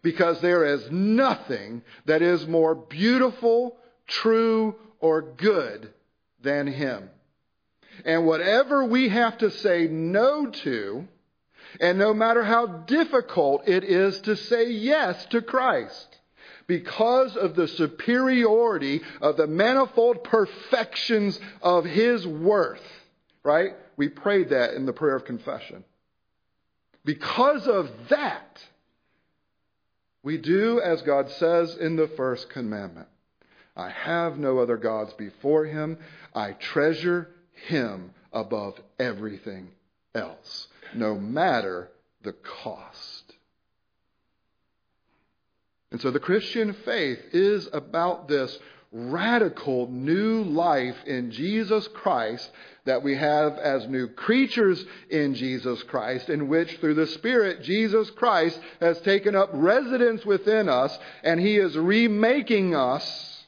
because 0.01 0.41
there 0.41 0.65
is 0.65 0.91
nothing 0.91 1.81
that 2.03 2.21
is 2.21 2.45
more 2.45 2.75
beautiful, 2.75 3.77
true, 4.05 4.75
or 4.99 5.21
good 5.21 5.93
than 6.41 6.67
Him. 6.67 7.09
And 8.03 8.25
whatever 8.25 8.83
we 8.83 9.07
have 9.07 9.37
to 9.37 9.49
say 9.49 9.87
no 9.87 10.47
to, 10.47 11.07
and 11.79 11.97
no 11.97 12.13
matter 12.13 12.43
how 12.43 12.65
difficult 12.65 13.65
it 13.65 13.85
is 13.85 14.19
to 14.23 14.35
say 14.35 14.69
yes 14.71 15.25
to 15.27 15.41
Christ, 15.41 16.08
because 16.69 17.35
of 17.35 17.55
the 17.55 17.67
superiority 17.67 19.01
of 19.21 19.37
the 19.37 19.47
manifold 19.47 20.23
perfections 20.23 21.37
of 21.63 21.83
His 21.83 22.25
worth. 22.25 22.83
Right? 23.43 23.71
We 23.97 24.07
prayed 24.07 24.49
that 24.49 24.75
in 24.75 24.85
the 24.85 24.93
prayer 24.93 25.15
of 25.15 25.25
confession. 25.25 25.83
Because 27.03 27.67
of 27.67 27.89
that, 28.09 28.63
we 30.21 30.37
do 30.37 30.79
as 30.79 31.01
God 31.01 31.31
says 31.31 31.75
in 31.75 31.95
the 31.95 32.07
first 32.07 32.51
commandment 32.51 33.07
I 33.75 33.89
have 33.89 34.37
no 34.37 34.59
other 34.59 34.77
gods 34.77 35.11
before 35.13 35.65
Him. 35.65 35.97
I 36.35 36.51
treasure 36.51 37.29
Him 37.67 38.11
above 38.31 38.79
everything 38.99 39.69
else, 40.13 40.67
no 40.93 41.15
matter 41.15 41.89
the 42.21 42.33
cost. 42.33 43.18
And 45.91 45.99
so 46.01 46.11
the 46.11 46.19
Christian 46.19 46.73
faith 46.85 47.19
is 47.33 47.67
about 47.73 48.27
this 48.27 48.57
radical 48.91 49.87
new 49.87 50.43
life 50.43 50.97
in 51.05 51.31
Jesus 51.31 51.87
Christ 51.89 52.49
that 52.85 53.03
we 53.03 53.15
have 53.15 53.57
as 53.57 53.87
new 53.87 54.07
creatures 54.07 54.83
in 55.09 55.35
Jesus 55.35 55.83
Christ, 55.83 56.29
in 56.29 56.47
which 56.47 56.77
through 56.77 56.95
the 56.95 57.07
Spirit, 57.07 57.61
Jesus 57.61 58.09
Christ 58.11 58.59
has 58.79 58.99
taken 59.01 59.35
up 59.35 59.49
residence 59.53 60.25
within 60.25 60.69
us 60.69 60.97
and 61.23 61.39
he 61.39 61.57
is 61.57 61.77
remaking 61.77 62.75
us 62.75 63.45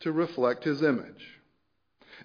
to 0.00 0.12
reflect 0.12 0.64
his 0.64 0.82
image. 0.82 1.26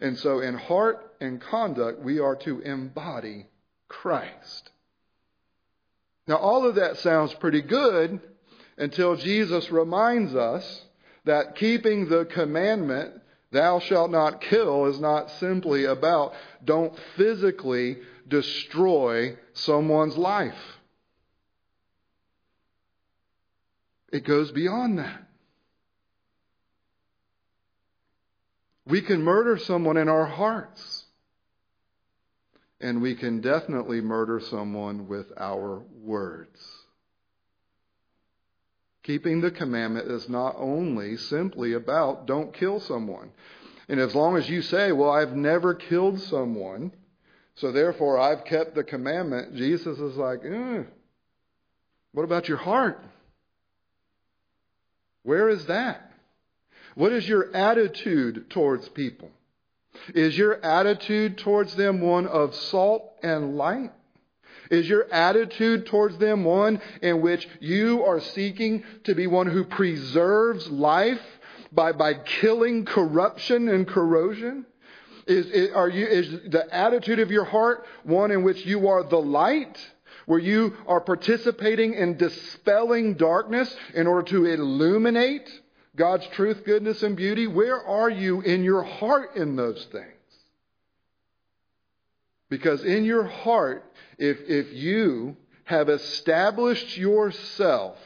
And 0.01 0.17
so 0.17 0.39
in 0.39 0.55
heart 0.55 1.13
and 1.21 1.39
conduct, 1.39 2.01
we 2.01 2.19
are 2.19 2.35
to 2.37 2.59
embody 2.59 3.47
Christ. 3.87 4.71
Now, 6.27 6.37
all 6.37 6.67
of 6.67 6.75
that 6.75 6.97
sounds 6.97 7.33
pretty 7.35 7.61
good 7.61 8.19
until 8.77 9.15
Jesus 9.15 9.71
reminds 9.71 10.35
us 10.35 10.85
that 11.25 11.55
keeping 11.55 12.09
the 12.09 12.25
commandment, 12.25 13.13
thou 13.51 13.79
shalt 13.79 14.11
not 14.11 14.41
kill, 14.41 14.85
is 14.85 14.99
not 14.99 15.29
simply 15.31 15.85
about 15.85 16.33
don't 16.63 16.97
physically 17.15 17.97
destroy 18.27 19.37
someone's 19.53 20.17
life. 20.17 20.53
It 24.11 24.25
goes 24.25 24.51
beyond 24.51 24.99
that. 24.99 25.23
We 28.85 29.01
can 29.01 29.23
murder 29.23 29.57
someone 29.57 29.97
in 29.97 30.09
our 30.09 30.25
hearts. 30.25 31.05
And 32.79 33.01
we 33.01 33.15
can 33.15 33.39
definitely 33.39 34.01
murder 34.01 34.41
someone 34.41 35.07
with 35.07 35.31
our 35.37 35.83
words. 36.01 36.82
Keeping 39.03 39.41
the 39.41 39.51
commandment 39.51 40.09
is 40.09 40.29
not 40.29 40.55
only 40.57 41.17
simply 41.17 41.73
about 41.73 42.25
don't 42.25 42.53
kill 42.53 42.79
someone. 42.79 43.31
And 43.89 43.99
as 43.99 44.15
long 44.15 44.37
as 44.37 44.49
you 44.49 44.61
say, 44.61 44.93
well, 44.93 45.11
I've 45.11 45.35
never 45.35 45.73
killed 45.73 46.21
someone, 46.21 46.93
so 47.55 47.71
therefore 47.71 48.17
I've 48.17 48.45
kept 48.45 48.75
the 48.75 48.83
commandment, 48.83 49.55
Jesus 49.55 49.99
is 49.99 50.15
like, 50.15 50.39
eh, 50.45 50.83
what 52.13 52.23
about 52.23 52.47
your 52.47 52.57
heart? 52.57 53.03
Where 55.23 55.49
is 55.49 55.65
that? 55.65 56.11
What 56.95 57.11
is 57.11 57.27
your 57.27 57.53
attitude 57.55 58.49
towards 58.49 58.87
people? 58.89 59.31
Is 60.15 60.37
your 60.37 60.63
attitude 60.63 61.37
towards 61.37 61.75
them 61.75 62.01
one 62.01 62.27
of 62.27 62.55
salt 62.55 63.13
and 63.21 63.57
light? 63.57 63.91
Is 64.73 64.89
your 64.89 65.05
attitude 65.13 65.85
towards 65.85 66.17
them 66.17 66.43
one 66.43 66.81
in 67.03 67.21
which 67.21 67.47
you 67.59 68.03
are 68.05 68.19
seeking 68.19 68.83
to 69.03 69.13
be 69.13 69.27
one 69.27 69.45
who 69.45 69.65
preserves 69.65 70.67
life 70.67 71.21
by, 71.71 71.91
by 71.91 72.15
killing 72.15 72.83
corruption 72.83 73.69
and 73.69 73.87
corrosion? 73.87 74.65
Is, 75.27 75.45
is, 75.45 75.73
are 75.75 75.89
you, 75.89 76.07
is 76.07 76.27
the 76.49 76.65
attitude 76.73 77.19
of 77.19 77.29
your 77.29 77.45
heart 77.45 77.85
one 78.01 78.31
in 78.31 78.43
which 78.43 78.65
you 78.65 78.87
are 78.87 79.03
the 79.03 79.21
light? 79.21 79.77
Where 80.25 80.39
you 80.39 80.73
are 80.87 81.01
participating 81.01 81.93
in 81.93 82.17
dispelling 82.17 83.13
darkness 83.13 83.75
in 83.93 84.07
order 84.07 84.23
to 84.29 84.45
illuminate 84.45 85.47
God's 85.95 86.25
truth, 86.29 86.63
goodness, 86.65 87.03
and 87.03 87.15
beauty? 87.15 87.45
Where 87.45 87.79
are 87.79 88.09
you 88.09 88.41
in 88.41 88.63
your 88.63 88.81
heart 88.81 89.35
in 89.35 89.55
those 89.55 89.85
things? 89.91 90.12
Because 92.53 92.83
in 92.83 93.03
your 93.03 93.23
heart, 93.23 93.83
if, 94.19 94.37
if 94.47 94.71
you 94.73 95.35
have 95.63 95.89
established 95.89 96.95
yourself 96.95 97.97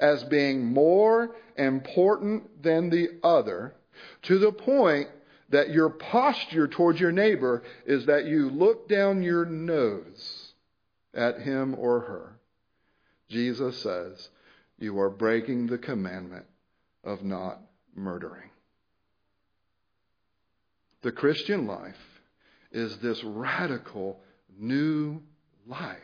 as 0.00 0.24
being 0.24 0.64
more 0.64 1.36
important 1.56 2.64
than 2.64 2.90
the 2.90 3.10
other, 3.22 3.76
to 4.22 4.40
the 4.40 4.50
point 4.50 5.06
that 5.50 5.70
your 5.70 5.88
posture 5.88 6.66
towards 6.66 6.98
your 6.98 7.12
neighbor 7.12 7.62
is 7.86 8.06
that 8.06 8.26
you 8.26 8.50
look 8.50 8.88
down 8.88 9.22
your 9.22 9.44
nose 9.44 10.52
at 11.14 11.38
him 11.38 11.76
or 11.78 12.00
her, 12.00 12.40
Jesus 13.28 13.80
says, 13.80 14.30
you 14.80 14.98
are 14.98 15.10
breaking 15.10 15.68
the 15.68 15.78
commandment 15.78 16.46
of 17.04 17.22
not 17.22 17.60
murdering. 17.94 18.50
The 21.02 21.12
Christian 21.12 21.68
life 21.68 21.94
is 22.74 22.96
this 22.98 23.22
radical 23.24 24.20
new 24.58 25.22
life 25.66 25.98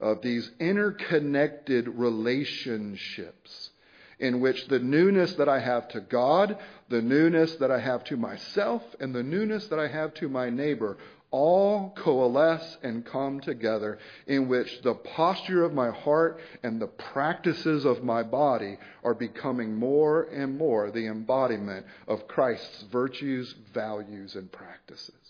of 0.00 0.20
these 0.20 0.50
interconnected 0.60 1.88
relationships 1.88 3.70
in 4.18 4.40
which 4.40 4.68
the 4.68 4.78
newness 4.78 5.34
that 5.34 5.48
I 5.48 5.60
have 5.60 5.88
to 5.88 6.00
God, 6.00 6.58
the 6.88 7.02
newness 7.02 7.56
that 7.56 7.70
I 7.70 7.80
have 7.80 8.04
to 8.04 8.16
myself, 8.16 8.82
and 9.00 9.14
the 9.14 9.22
newness 9.22 9.66
that 9.68 9.78
I 9.78 9.88
have 9.88 10.14
to 10.14 10.28
my 10.28 10.50
neighbor 10.50 10.98
all 11.34 11.92
coalesce 11.96 12.76
and 12.84 13.04
come 13.04 13.40
together, 13.40 13.98
in 14.28 14.46
which 14.46 14.82
the 14.82 14.94
posture 14.94 15.64
of 15.64 15.74
my 15.74 15.90
heart 15.90 16.38
and 16.62 16.80
the 16.80 16.86
practices 16.86 17.84
of 17.84 18.04
my 18.04 18.22
body 18.22 18.78
are 19.02 19.14
becoming 19.14 19.74
more 19.74 20.28
and 20.32 20.56
more 20.56 20.92
the 20.92 21.08
embodiment 21.08 21.84
of 22.06 22.28
Christ's 22.28 22.84
virtues, 22.92 23.52
values, 23.72 24.36
and 24.36 24.52
practices. 24.52 25.23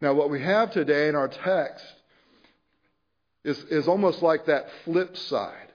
Now, 0.00 0.14
what 0.14 0.30
we 0.30 0.42
have 0.42 0.72
today 0.72 1.08
in 1.08 1.14
our 1.14 1.28
text 1.28 1.84
is, 3.44 3.58
is 3.64 3.88
almost 3.88 4.22
like 4.22 4.46
that 4.46 4.66
flip 4.84 5.16
side 5.16 5.70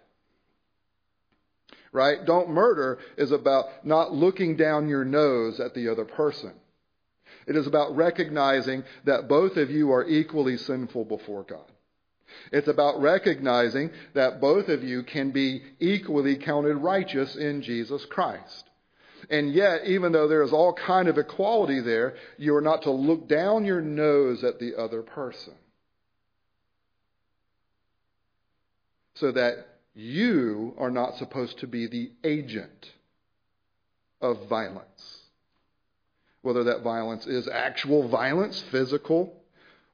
right? 1.95 2.25
Don't 2.25 2.49
murder 2.49 2.99
is 3.17 3.31
about 3.31 3.85
not 3.85 4.13
looking 4.13 4.57
down 4.57 4.89
your 4.89 5.05
nose 5.05 5.61
at 5.61 5.73
the 5.73 5.87
other 5.87 6.03
person. 6.03 6.51
It 7.47 7.55
is 7.55 7.67
about 7.67 7.95
recognizing 7.95 8.83
that 9.05 9.29
both 9.29 9.55
of 9.55 9.71
you 9.71 9.91
are 9.93 10.05
equally 10.05 10.57
sinful 10.57 11.05
before 11.05 11.43
God. 11.43 11.71
It's 12.51 12.67
about 12.67 13.01
recognizing 13.01 13.91
that 14.13 14.41
both 14.41 14.67
of 14.67 14.83
you 14.83 15.03
can 15.03 15.31
be 15.31 15.63
equally 15.79 16.35
counted 16.35 16.75
righteous 16.75 17.37
in 17.37 17.61
Jesus 17.61 18.03
Christ. 18.05 18.65
And 19.29 19.53
yet, 19.53 19.85
even 19.85 20.11
though 20.11 20.27
there 20.27 20.43
is 20.43 20.53
all 20.53 20.73
kind 20.73 21.07
of 21.07 21.17
equality 21.17 21.81
there, 21.81 22.15
you 22.37 22.55
are 22.55 22.61
not 22.61 22.83
to 22.83 22.91
look 22.91 23.27
down 23.27 23.65
your 23.65 23.81
nose 23.81 24.43
at 24.43 24.59
the 24.59 24.75
other 24.75 25.01
person. 25.01 25.53
So 29.15 29.31
that 29.31 29.67
you 29.93 30.75
are 30.77 30.91
not 30.91 31.17
supposed 31.17 31.59
to 31.59 31.67
be 31.67 31.87
the 31.87 32.11
agent 32.23 32.91
of 34.21 34.47
violence. 34.49 35.21
Whether 36.41 36.65
that 36.65 36.83
violence 36.83 37.25
is 37.25 37.47
actual 37.47 38.07
violence, 38.07 38.63
physical, 38.71 39.41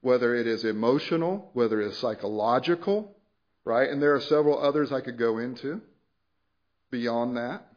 whether 0.01 0.35
it 0.35 0.47
is 0.47 0.65
emotional, 0.65 1.49
whether 1.53 1.79
it 1.81 1.91
is 1.91 1.97
psychological, 1.97 3.15
right? 3.63 3.89
And 3.89 4.01
there 4.01 4.15
are 4.15 4.21
several 4.21 4.61
others 4.61 4.91
I 4.91 5.01
could 5.01 5.17
go 5.17 5.37
into 5.37 5.81
beyond 6.89 7.37
that. 7.37 7.70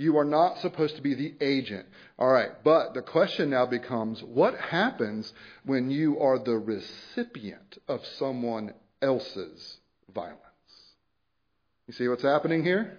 You 0.00 0.16
are 0.16 0.24
not 0.24 0.60
supposed 0.60 0.96
to 0.96 1.02
be 1.02 1.12
the 1.12 1.34
agent. 1.42 1.84
All 2.18 2.32
right, 2.32 2.52
but 2.64 2.94
the 2.94 3.02
question 3.02 3.50
now 3.50 3.66
becomes 3.66 4.22
what 4.22 4.54
happens 4.58 5.30
when 5.66 5.90
you 5.90 6.20
are 6.20 6.38
the 6.38 6.56
recipient 6.56 7.76
of 7.86 8.00
someone 8.16 8.72
else's 9.02 9.76
violence? 10.14 10.40
You 11.86 11.92
see 11.92 12.08
what's 12.08 12.22
happening 12.22 12.64
here? 12.64 12.96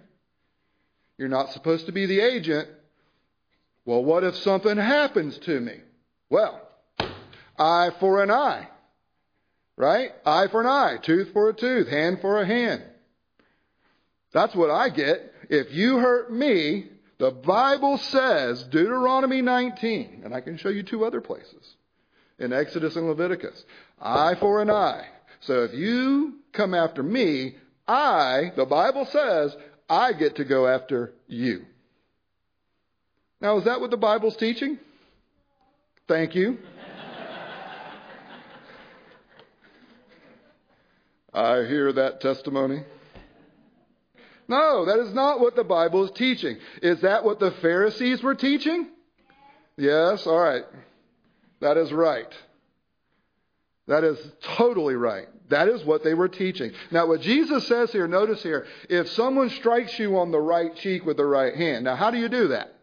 You're 1.18 1.28
not 1.28 1.52
supposed 1.54 1.88
to 1.88 1.92
be 1.92 2.06
the 2.06 2.20
agent. 2.20 2.70
Well, 3.84 4.06
what 4.06 4.24
if 4.24 4.36
something 4.36 4.78
happens 4.78 5.40
to 5.40 5.60
me? 5.60 5.78
Well, 6.30 6.62
eye 7.58 7.90
for 8.00 8.22
an 8.22 8.30
eye. 8.30 8.68
Right? 9.76 10.12
Eye 10.24 10.50
for 10.52 10.62
an 10.62 10.68
eye, 10.68 10.98
tooth 11.02 11.34
for 11.34 11.50
a 11.50 11.54
tooth, 11.56 11.88
hand 11.88 12.20
for 12.22 12.40
a 12.40 12.46
hand. 12.46 12.84
That's 14.34 14.54
what 14.54 14.70
I 14.70 14.90
get. 14.90 15.31
If 15.52 15.72
you 15.74 15.98
hurt 15.98 16.32
me, 16.32 16.86
the 17.18 17.30
Bible 17.30 17.98
says, 17.98 18.64
Deuteronomy 18.64 19.42
19, 19.42 20.22
and 20.24 20.34
I 20.34 20.40
can 20.40 20.58
show 20.58 20.70
you 20.70 20.82
two 20.82 21.04
other 21.04 21.20
places 21.20 21.76
in 22.40 22.54
Exodus 22.54 22.96
and 22.96 23.06
Leviticus, 23.06 23.66
eye 24.02 24.36
for 24.36 24.62
an 24.62 24.72
eye. 24.72 25.06
So 25.42 25.66
if 25.66 25.74
you 25.74 26.36
come 26.54 26.74
after 26.74 27.04
me, 27.04 27.58
I, 27.86 28.54
the 28.56 28.66
Bible 28.66 29.06
says, 29.06 29.54
I 29.90 30.14
get 30.14 30.38
to 30.38 30.46
go 30.46 30.68
after 30.68 31.12
you. 31.28 31.66
Now, 33.42 33.58
is 33.58 33.66
that 33.66 33.82
what 33.82 33.92
the 33.92 33.98
Bible's 33.98 34.38
teaching? 34.38 34.80
Thank 36.08 36.34
you. 36.34 36.60
I 41.34 41.66
hear 41.66 41.92
that 41.92 42.22
testimony. 42.22 42.86
No, 44.52 44.84
that 44.84 45.00
is 45.00 45.14
not 45.14 45.40
what 45.40 45.56
the 45.56 45.64
Bible 45.64 46.04
is 46.04 46.12
teaching. 46.12 46.58
Is 46.82 47.00
that 47.02 47.24
what 47.24 47.40
the 47.40 47.52
Pharisees 47.62 48.22
were 48.22 48.36
teaching? 48.36 48.90
Yes, 49.78 50.28
all 50.28 50.38
right. 50.38 50.66
That 51.62 51.78
is 51.78 51.94
right. 51.94 52.28
That 53.88 54.04
is 54.04 54.20
totally 54.58 54.96
right. 54.96 55.28
That 55.50 55.70
is 55.70 55.86
what 55.86 56.04
they 56.04 56.14
were 56.14 56.28
teaching. 56.28 56.74
Now, 56.92 57.08
what 57.08 57.22
Jesus 57.22 57.66
says 57.66 57.94
here, 57.94 58.10
notice 58.10 58.44
here, 58.44 58.66
if 58.90 59.10
someone 59.12 59.50
strikes 59.52 59.98
you 59.98 60.18
on 60.18 60.32
the 60.32 60.40
right 60.40 60.76
cheek 60.76 61.06
with 61.06 61.16
the 61.16 61.26
right 61.26 61.56
hand, 61.56 61.86
now 61.86 61.96
how 61.96 62.12
do 62.12 62.18
you 62.18 62.28
do 62.28 62.50
that? 62.50 62.76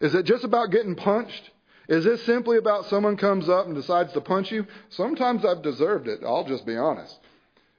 Is 0.00 0.16
it 0.16 0.24
just 0.24 0.42
about 0.42 0.72
getting 0.72 0.96
punched? 0.96 1.50
Is 1.88 2.04
this 2.04 2.24
simply 2.24 2.58
about 2.58 2.86
someone 2.86 3.16
comes 3.16 3.48
up 3.48 3.66
and 3.66 3.76
decides 3.76 4.12
to 4.14 4.20
punch 4.20 4.50
you? 4.50 4.66
Sometimes 4.88 5.44
I've 5.44 5.62
deserved 5.62 6.08
it, 6.08 6.20
I'll 6.24 6.44
just 6.44 6.66
be 6.66 6.76
honest. 6.76 7.16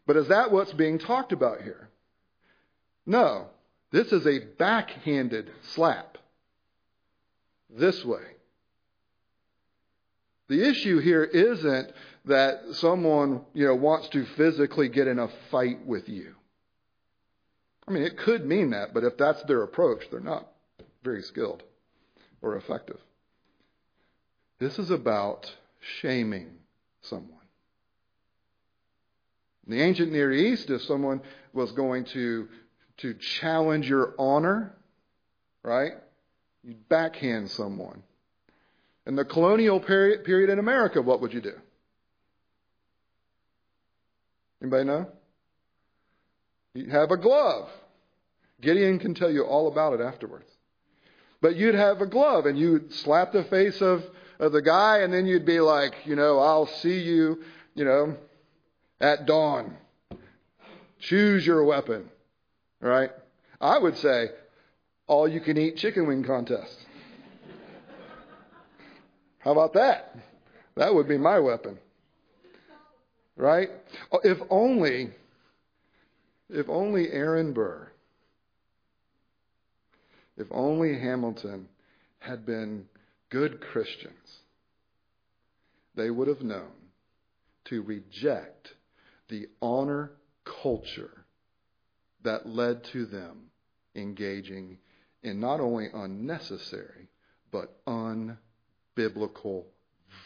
But 0.07 0.15
is 0.15 0.29
that 0.29 0.53
what's 0.53 0.71
being 0.71 0.99
talked 0.99 1.33
about 1.33 1.63
here? 1.63 1.88
No. 3.09 3.47
This 3.91 4.11
is 4.11 4.27
a 4.27 4.37
backhanded 4.59 5.49
slap. 5.73 6.19
This 7.67 8.05
way. 8.05 8.21
The 10.47 10.69
issue 10.69 10.99
here 10.99 11.23
isn't 11.23 11.91
that 12.25 12.61
someone, 12.73 13.41
you 13.53 13.65
know, 13.65 13.73
wants 13.73 14.09
to 14.09 14.25
physically 14.37 14.89
get 14.89 15.07
in 15.07 15.17
a 15.17 15.27
fight 15.49 15.83
with 15.87 16.07
you. 16.07 16.35
I 17.87 17.91
mean, 17.91 18.03
it 18.03 18.15
could 18.15 18.45
mean 18.45 18.69
that, 18.71 18.93
but 18.93 19.03
if 19.03 19.17
that's 19.17 19.41
their 19.43 19.63
approach, 19.63 20.03
they're 20.11 20.19
not 20.19 20.47
very 21.03 21.23
skilled 21.23 21.63
or 22.43 22.57
effective. 22.57 22.99
This 24.59 24.77
is 24.77 24.91
about 24.91 25.51
shaming 25.99 26.51
someone. 27.01 27.39
In 29.65 29.77
the 29.77 29.81
ancient 29.81 30.11
Near 30.11 30.31
East, 30.31 30.69
if 30.69 30.83
someone 30.83 31.21
was 31.53 31.71
going 31.71 32.05
to, 32.05 32.47
to 32.99 33.13
challenge 33.13 33.89
your 33.89 34.13
honor, 34.19 34.75
right, 35.63 35.93
you'd 36.63 36.87
backhand 36.89 37.49
someone. 37.49 38.03
In 39.05 39.15
the 39.15 39.25
colonial 39.25 39.79
period, 39.79 40.23
period 40.23 40.49
in 40.49 40.59
America, 40.59 41.01
what 41.01 41.21
would 41.21 41.33
you 41.33 41.41
do? 41.41 41.53
Anybody 44.61 44.83
know? 44.83 45.07
You'd 46.73 46.91
have 46.91 47.11
a 47.11 47.17
glove. 47.17 47.69
Gideon 48.61 48.99
can 48.99 49.13
tell 49.13 49.31
you 49.31 49.43
all 49.43 49.67
about 49.67 49.93
it 49.93 50.01
afterwards. 50.01 50.49
But 51.41 51.55
you'd 51.55 51.75
have 51.75 52.01
a 52.01 52.05
glove 52.05 52.45
and 52.45 52.59
you'd 52.59 52.93
slap 52.93 53.31
the 53.31 53.45
face 53.45 53.81
of, 53.81 54.03
of 54.39 54.51
the 54.51 54.61
guy 54.61 54.99
and 54.99 55.13
then 55.13 55.25
you'd 55.25 55.45
be 55.45 55.61
like, 55.61 55.93
you 56.05 56.17
know, 56.17 56.39
I'll 56.39 56.67
see 56.67 56.99
you, 56.99 57.43
you 57.75 57.85
know, 57.85 58.17
at 58.99 59.25
dawn. 59.25 59.77
Choose 60.99 61.47
your 61.47 61.63
weapon. 61.63 62.09
Right? 62.81 63.11
I 63.59 63.77
would 63.77 63.97
say, 63.97 64.29
all 65.07 65.27
you 65.27 65.41
can 65.41 65.57
eat 65.57 65.77
chicken 65.77 66.07
wing 66.07 66.23
contest. 66.23 66.77
How 69.39 69.51
about 69.51 69.73
that? 69.73 70.15
That 70.75 70.93
would 70.93 71.07
be 71.07 71.17
my 71.17 71.39
weapon. 71.39 71.77
Right? 73.35 73.69
Oh, 74.11 74.19
if 74.23 74.37
only, 74.49 75.11
if 76.49 76.69
only 76.69 77.11
Aaron 77.11 77.53
Burr, 77.53 77.89
if 80.37 80.47
only 80.51 80.97
Hamilton 80.99 81.67
had 82.19 82.45
been 82.45 82.85
good 83.29 83.61
Christians, 83.61 84.13
they 85.95 86.09
would 86.09 86.27
have 86.27 86.41
known 86.41 86.71
to 87.65 87.81
reject 87.81 88.73
the 89.27 89.47
honor 89.61 90.11
culture 90.45 91.18
that 92.23 92.47
led 92.47 92.83
to 92.85 93.05
them 93.05 93.49
engaging 93.95 94.77
in 95.23 95.39
not 95.39 95.59
only 95.59 95.87
unnecessary, 95.93 97.09
but 97.51 97.83
unbiblical 97.85 99.65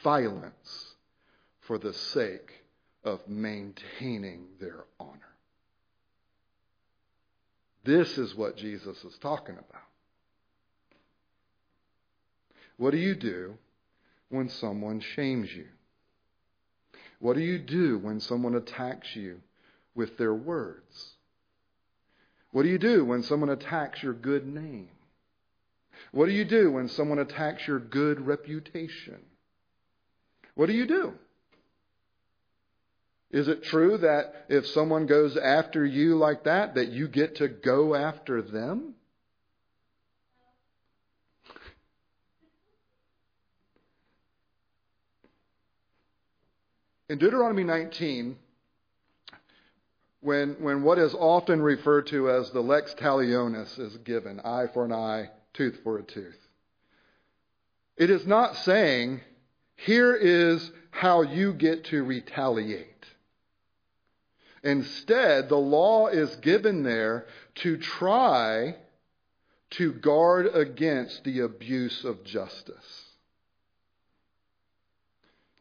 violence 0.03 0.95
for 1.62 1.77
the 1.77 1.93
sake 1.93 2.51
of 3.03 3.27
maintaining 3.27 4.47
their 4.60 4.86
honor. 4.99 5.19
This 7.84 8.17
is 8.17 8.36
what 8.36 8.58
Jesus 8.58 9.03
is 9.03 9.17
talking 9.17 9.56
about. 9.56 9.82
What 12.77 12.91
do 12.91 12.97
you 12.97 13.15
do 13.15 13.58
when 14.29 14.49
someone 14.49 14.99
shames 14.99 15.53
you? 15.53 15.67
What 17.19 17.36
do 17.36 17.41
you 17.41 17.60
do 17.60 17.99
when 17.99 18.19
someone 18.19 18.56
attacks 18.56 19.15
you 19.15 19.41
with 19.95 20.17
their 20.17 20.34
words? 20.34 21.13
What 22.54 22.62
do 22.62 22.70
you 22.70 22.78
do 22.78 23.04
when 23.04 23.24
someone 23.24 23.50
attacks 23.50 24.04
your 24.04 24.13
good 24.13 24.46
name? 24.46 24.89
What 26.12 26.28
do 26.28 26.32
you 26.32 26.46
do 26.46 26.72
when 26.72 26.88
someone 26.88 27.18
attacks 27.18 27.68
your 27.68 27.80
good 27.80 28.22
reputation? 28.22 29.18
What 30.54 30.68
do 30.68 30.74
you 30.74 30.86
do? 30.86 31.13
Is 33.32 33.48
it 33.48 33.63
true 33.63 33.98
that 33.98 34.46
if 34.50 34.68
someone 34.68 35.08
goes 35.08 35.36
after 35.36 35.84
you 35.84 36.16
like 36.16 36.44
that, 36.44 36.76
that 36.76 36.89
you 36.89 37.08
get 37.08 37.38
to 37.38 37.48
go 37.48 37.96
after 37.96 38.44
them? 38.44 38.94
In 47.10 47.18
Deuteronomy 47.18 47.63
19, 47.63 48.38
when, 50.23 50.55
when 50.62 50.83
what 50.83 50.97
is 50.97 51.13
often 51.13 51.62
referred 51.62 52.07
to 52.07 52.29
as 52.29 52.49
the 52.51 52.62
lex 52.62 52.93
talionis 52.95 53.77
is 53.77 53.95
given, 53.97 54.39
eye 54.39 54.67
for 54.73 54.86
an 54.86 54.93
eye, 54.93 55.29
tooth 55.53 55.79
for 55.83 55.97
a 55.97 56.03
tooth, 56.03 56.38
it 57.97 58.09
is 58.09 58.25
not 58.25 58.55
saying, 58.57 59.21
here 59.75 60.15
is 60.15 60.71
how 60.91 61.21
you 61.21 61.53
get 61.53 61.86
to 61.86 62.03
retaliate. 62.03 62.88
Instead, 64.63 65.49
the 65.49 65.57
law 65.57 66.07
is 66.07 66.33
given 66.38 66.83
there 66.83 67.25
to 67.55 67.77
try 67.77 68.75
to 69.71 69.91
guard 69.91 70.47
against 70.53 71.23
the 71.23 71.41
abuse 71.41 72.05
of 72.05 72.23
justice. 72.23 73.03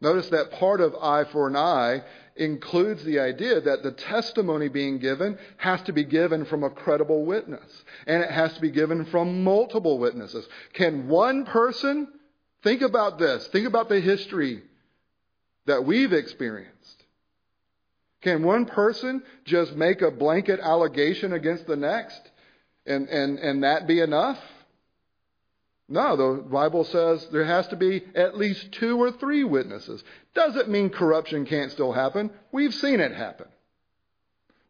Notice 0.03 0.27
that 0.29 0.51
part 0.51 0.81
of 0.81 0.95
eye 0.95 1.23
for 1.31 1.47
an 1.47 1.55
eye 1.55 2.03
includes 2.35 3.05
the 3.05 3.19
idea 3.19 3.61
that 3.61 3.83
the 3.83 3.93
testimony 3.93 4.67
being 4.67 4.99
given 4.99 5.37
has 5.55 5.81
to 5.83 5.93
be 5.93 6.03
given 6.03 6.43
from 6.43 6.65
a 6.65 6.69
credible 6.69 7.25
witness. 7.25 7.71
And 8.05 8.21
it 8.21 8.29
has 8.29 8.53
to 8.55 8.61
be 8.61 8.69
given 8.69 9.05
from 9.05 9.45
multiple 9.45 9.97
witnesses. 9.97 10.45
Can 10.73 11.07
one 11.07 11.45
person, 11.45 12.09
think 12.63 12.81
about 12.81 13.17
this, 13.17 13.47
think 13.47 13.65
about 13.65 13.87
the 13.87 14.01
history 14.01 14.61
that 15.67 15.85
we've 15.85 16.11
experienced. 16.11 17.03
Can 18.23 18.43
one 18.43 18.65
person 18.65 19.23
just 19.45 19.73
make 19.73 20.01
a 20.01 20.11
blanket 20.11 20.59
allegation 20.59 21.31
against 21.31 21.65
the 21.65 21.77
next 21.77 22.29
and, 22.85 23.07
and, 23.07 23.39
and 23.39 23.63
that 23.63 23.87
be 23.87 24.01
enough? 24.01 24.39
No, 25.93 26.15
the 26.15 26.41
Bible 26.41 26.85
says 26.85 27.27
there 27.27 27.45
has 27.45 27.67
to 27.67 27.75
be 27.75 28.03
at 28.15 28.35
least 28.35 28.71
two 28.71 28.99
or 28.99 29.11
three 29.11 29.43
witnesses. 29.43 30.03
Doesn't 30.33 30.67
mean 30.67 30.89
corruption 30.89 31.45
can't 31.45 31.71
still 31.71 31.91
happen. 31.91 32.31
We've 32.51 32.73
seen 32.73 32.99
it 32.99 33.13
happen. 33.13 33.45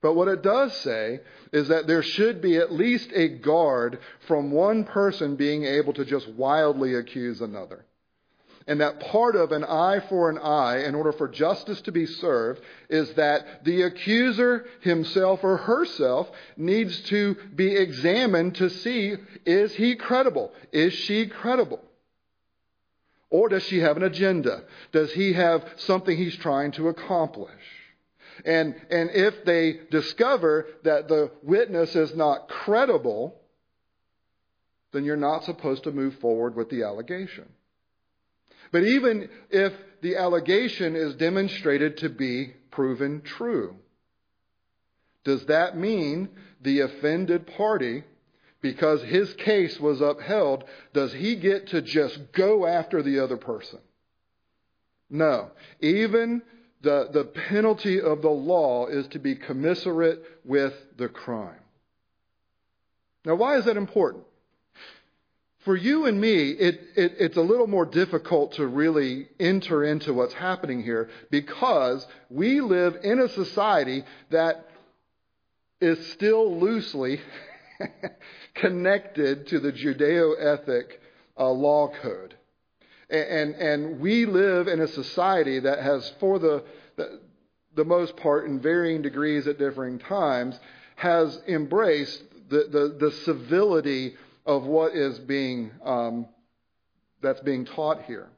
But 0.02 0.16
what 0.16 0.28
it 0.28 0.42
does 0.42 0.76
say 0.82 1.22
is 1.54 1.70
that 1.70 1.88
there 1.88 2.04
should 2.04 2.42
be 2.42 2.58
at 2.58 2.74
least 2.74 3.10
a 3.16 3.30
guard 3.30 4.00
from 4.28 4.52
one 4.52 4.84
person 4.84 5.38
being 5.38 5.64
able 5.64 5.94
to 5.94 6.04
just 6.04 6.28
wildly 6.28 6.94
accuse 6.96 7.40
another 7.40 7.86
and 8.67 8.82
that 8.82 8.99
part 8.99 9.36
of 9.36 9.52
an 9.52 9.63
eye 9.63 9.99
for 10.08 10.30
an 10.30 10.38
eye, 10.38 10.84
in 10.86 10.95
order 10.95 11.12
for 11.12 11.28
justice 11.28 11.82
to 11.82 11.91
be 11.91 12.06
served, 12.06 12.62
is 12.89 13.13
that 13.13 13.65
the 13.65 13.84
accuser 13.84 14.65
himself 14.82 15.43
or 15.43 15.58
herself 15.58 16.32
needs 16.56 16.99
to 17.02 17.36
be 17.56 17.76
examined 17.76 18.56
to 18.56 18.69
see 18.69 19.15
is 19.45 19.73
he 19.76 19.95
credible? 19.95 20.54
Is 20.71 20.93
she 20.93 21.28
credible? 21.28 21.82
Or 23.30 23.49
does 23.49 23.63
she 23.63 23.80
have 23.80 23.97
an 23.97 24.04
agenda? 24.04 24.63
Does 24.91 25.12
he 25.12 25.34
have 25.34 25.65
something 25.78 26.15
he's 26.15 26.36
trying 26.36 26.71
to 26.73 26.88
accomplish? 26.88 27.49
And, 28.45 28.76
and 28.89 29.10
if 29.12 29.43
they 29.45 29.82
discover 29.91 30.67
that 30.84 31.08
the 31.08 31.32
witness 31.41 31.95
is 31.95 32.15
not 32.15 32.47
credible, 32.47 33.36
then 34.91 35.04
you're 35.04 35.15
not 35.15 35.43
supposed 35.43 35.84
to 35.84 35.91
move 35.91 36.15
forward 36.19 36.56
with 36.56 36.69
the 36.69 36.84
allegation. 36.84 37.49
But 38.74 38.86
even 38.86 39.30
if 39.52 39.72
the 40.02 40.16
allegation 40.16 40.96
is 40.96 41.14
demonstrated 41.14 41.98
to 41.98 42.10
be 42.10 42.56
proven 42.72 43.22
true, 43.22 43.76
does 45.24 45.46
that 45.46 45.78
mean 45.78 46.30
the 46.60 46.80
offended 46.80 47.46
party, 47.46 48.04
because 48.62 49.04
his 49.04 49.32
case 49.36 49.80
was 49.80 50.02
upheld, 50.02 50.64
does 50.92 51.14
he 51.14 51.36
get 51.36 51.68
to 51.68 51.84
just 51.84 52.32
go 52.32 52.66
after 52.66 53.04
the 53.04 53.20
other 53.20 53.38
person? 53.38 53.80
No. 55.08 55.52
Even 55.80 56.42
the, 56.82 57.10
the 57.14 57.26
penalty 57.26 58.02
of 58.02 58.24
the 58.24 58.30
law 58.30 58.88
is 58.88 59.08
to 59.10 59.20
be 59.20 59.36
commiserate 59.36 60.24
with 60.44 60.74
the 60.98 61.10
crime. 61.10 61.62
Now, 63.24 63.36
why 63.36 63.58
is 63.58 63.66
that 63.66 63.78
important? 63.78 64.24
For 65.65 65.78
you 65.78 66.06
and 66.08 66.19
me, 66.19 66.49
it, 66.49 66.82
it, 66.95 67.15
it's 67.19 67.38
a 67.38 67.41
little 67.41 67.67
more 67.67 67.86
difficult 67.86 68.54
to 68.54 68.67
really 68.67 69.28
enter 69.39 69.84
into 69.84 70.13
what's 70.13 70.34
happening 70.34 70.84
here 70.84 71.10
because 71.32 72.06
we 72.30 72.60
live 72.60 72.97
in 73.04 73.19
a 73.19 73.30
society 73.30 74.04
that 74.30 74.67
is 75.80 76.06
still 76.12 76.60
loosely 76.60 77.21
connected 78.56 79.47
to 79.47 79.60
the 79.60 79.71
Judeo 79.71 80.34
ethic 80.38 81.02
uh, 81.38 81.49
law 81.49 81.91
code. 82.02 82.36
And, 83.10 83.54
and, 83.56 83.99
we 83.99 84.26
live 84.26 84.67
in 84.67 84.82
a 84.82 84.88
society 84.88 85.60
that 85.60 85.80
has, 85.80 86.12
for 86.19 86.39
the, 86.39 86.63
the, 86.95 87.21
the 87.76 87.86
most 87.86 88.17
part, 88.17 88.45
in 88.45 88.60
varying 88.60 89.02
degrees 89.02 89.45
at 89.47 89.60
differing 89.60 89.99
times, 89.99 90.60
has 90.95 91.39
embraced 91.47 92.23
the, 92.49 92.67
the, 92.71 92.97
the 92.99 93.12
civility 93.23 94.15
of 94.45 94.63
what 94.63 94.95
is 94.95 95.19
being 95.19 95.71
um, 95.84 96.27
that's 97.21 97.41
being 97.41 97.65
taught 97.65 98.03
here. 98.03 98.29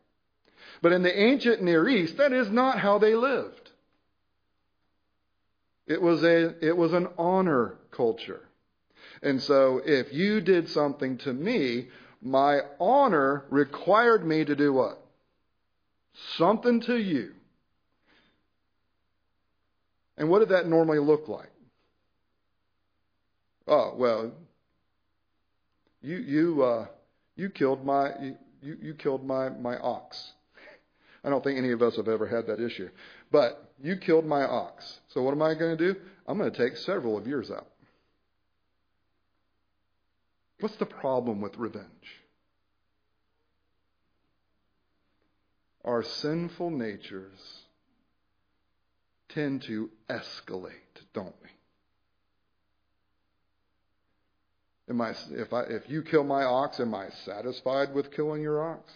But 0.82 0.92
in 0.92 1.04
the 1.04 1.20
ancient 1.20 1.62
Near 1.62 1.88
East, 1.88 2.18
that 2.18 2.34
is 2.34 2.50
not 2.50 2.80
how 2.80 3.00
they 3.00 3.16
lived. 3.16 3.72
It 5.88 6.02
was 6.02 6.24
a 6.24 6.66
it 6.66 6.76
was 6.76 6.94
an 6.94 7.08
honor 7.18 7.78
culture. 7.92 8.42
And 9.22 9.42
so 9.42 9.82
if 9.84 10.14
you 10.14 10.42
did 10.42 10.70
something 10.70 11.18
to 11.20 11.34
me, 11.34 11.88
my 12.22 12.62
honor 12.80 13.46
required 13.50 14.26
me 14.26 14.44
to 14.46 14.56
do 14.56 14.74
what? 14.74 15.00
Something 16.38 16.82
to 16.82 16.98
you. 16.98 17.34
And 20.18 20.30
what 20.30 20.40
did 20.40 20.50
that 20.50 20.68
normally 20.68 21.00
look 21.00 21.28
like? 21.28 21.52
Oh, 23.68 23.94
well, 23.98 24.32
you, 26.06 26.18
you, 26.18 26.64
uh, 26.64 26.86
you 27.36 27.50
killed 27.50 27.84
my, 27.84 28.12
you, 28.62 28.78
you 28.82 28.94
killed 28.94 29.26
my, 29.26 29.50
my 29.50 29.78
ox. 29.78 30.34
I 31.24 31.30
don't 31.30 31.44
think 31.44 31.58
any 31.58 31.72
of 31.72 31.82
us 31.82 31.96
have 31.96 32.08
ever 32.08 32.28
had 32.28 32.46
that 32.46 32.60
issue. 32.60 32.90
But 33.32 33.72
you 33.82 33.98
killed 33.98 34.26
my 34.26 34.44
ox. 34.44 35.00
So 35.08 35.24
what 35.24 35.32
am 35.32 35.42
I 35.42 35.56
going 35.56 35.76
to 35.76 35.94
do? 35.94 36.00
I'm 36.28 36.38
going 36.38 36.52
to 36.52 36.58
take 36.58 36.78
several 36.78 37.18
of 37.18 37.26
yours 37.26 37.50
out. 37.50 37.68
What's 40.60 40.76
the 40.76 40.86
problem 40.86 41.42
with 41.42 41.58
revenge? 41.58 41.86
Our 45.84 46.04
sinful 46.04 46.70
natures 46.70 47.64
tend 49.30 49.64
to 49.64 49.90
escalate, 50.10 50.72
don't 51.14 51.36
we? 51.42 51.50
Am 54.90 55.02
I, 55.02 55.16
if, 55.32 55.52
I, 55.52 55.62
if 55.64 55.90
you 55.90 56.04
kill 56.04 56.24
my 56.24 56.44
ox, 56.44 56.80
am 56.80 56.94
I 56.94 57.10
satisfied 57.26 57.94
with 57.94 58.12
killing 58.12 58.42
your 58.42 58.62
ox? 58.62 58.94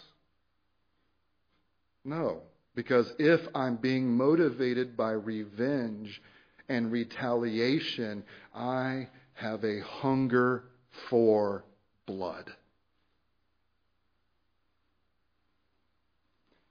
No, 2.05 2.41
because 2.75 3.11
if 3.17 3.41
I'm 3.55 3.75
being 3.75 4.15
motivated 4.15 4.95
by 4.95 5.11
revenge 5.11 6.21
and 6.67 6.91
retaliation, 6.91 8.23
I 8.53 9.09
have 9.33 9.63
a 9.63 9.81
hunger 9.81 10.65
for 11.09 11.65
blood. 12.05 12.51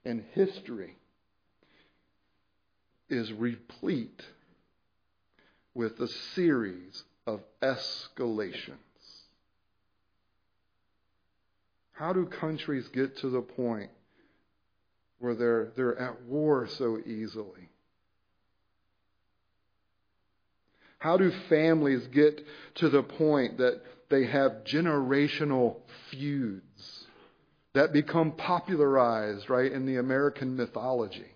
And 0.05 0.23
history 0.33 0.95
is 3.09 3.33
replete 3.33 4.21
with 5.73 5.99
a 5.99 6.07
series 6.07 7.03
of 7.27 7.41
escalations. 7.61 8.77
How 11.99 12.13
do 12.13 12.25
countries 12.25 12.87
get 12.93 13.17
to 13.17 13.29
the 13.29 13.41
point 13.41 13.89
where 15.17 15.35
they're, 15.35 15.73
they're 15.75 15.99
at 15.99 16.21
war 16.21 16.65
so 16.77 16.97
easily? 16.97 17.67
How 20.97 21.17
do 21.17 21.29
families 21.49 22.07
get 22.07 22.41
to 22.75 22.87
the 22.87 23.03
point 23.03 23.57
that 23.57 23.81
they 24.09 24.27
have 24.27 24.63
generational 24.63 25.75
feuds 26.09 27.05
that 27.73 27.91
become 27.91 28.31
popularized, 28.31 29.49
right, 29.49 29.69
in 29.69 29.85
the 29.85 29.97
American 29.97 30.55
mythology? 30.55 31.33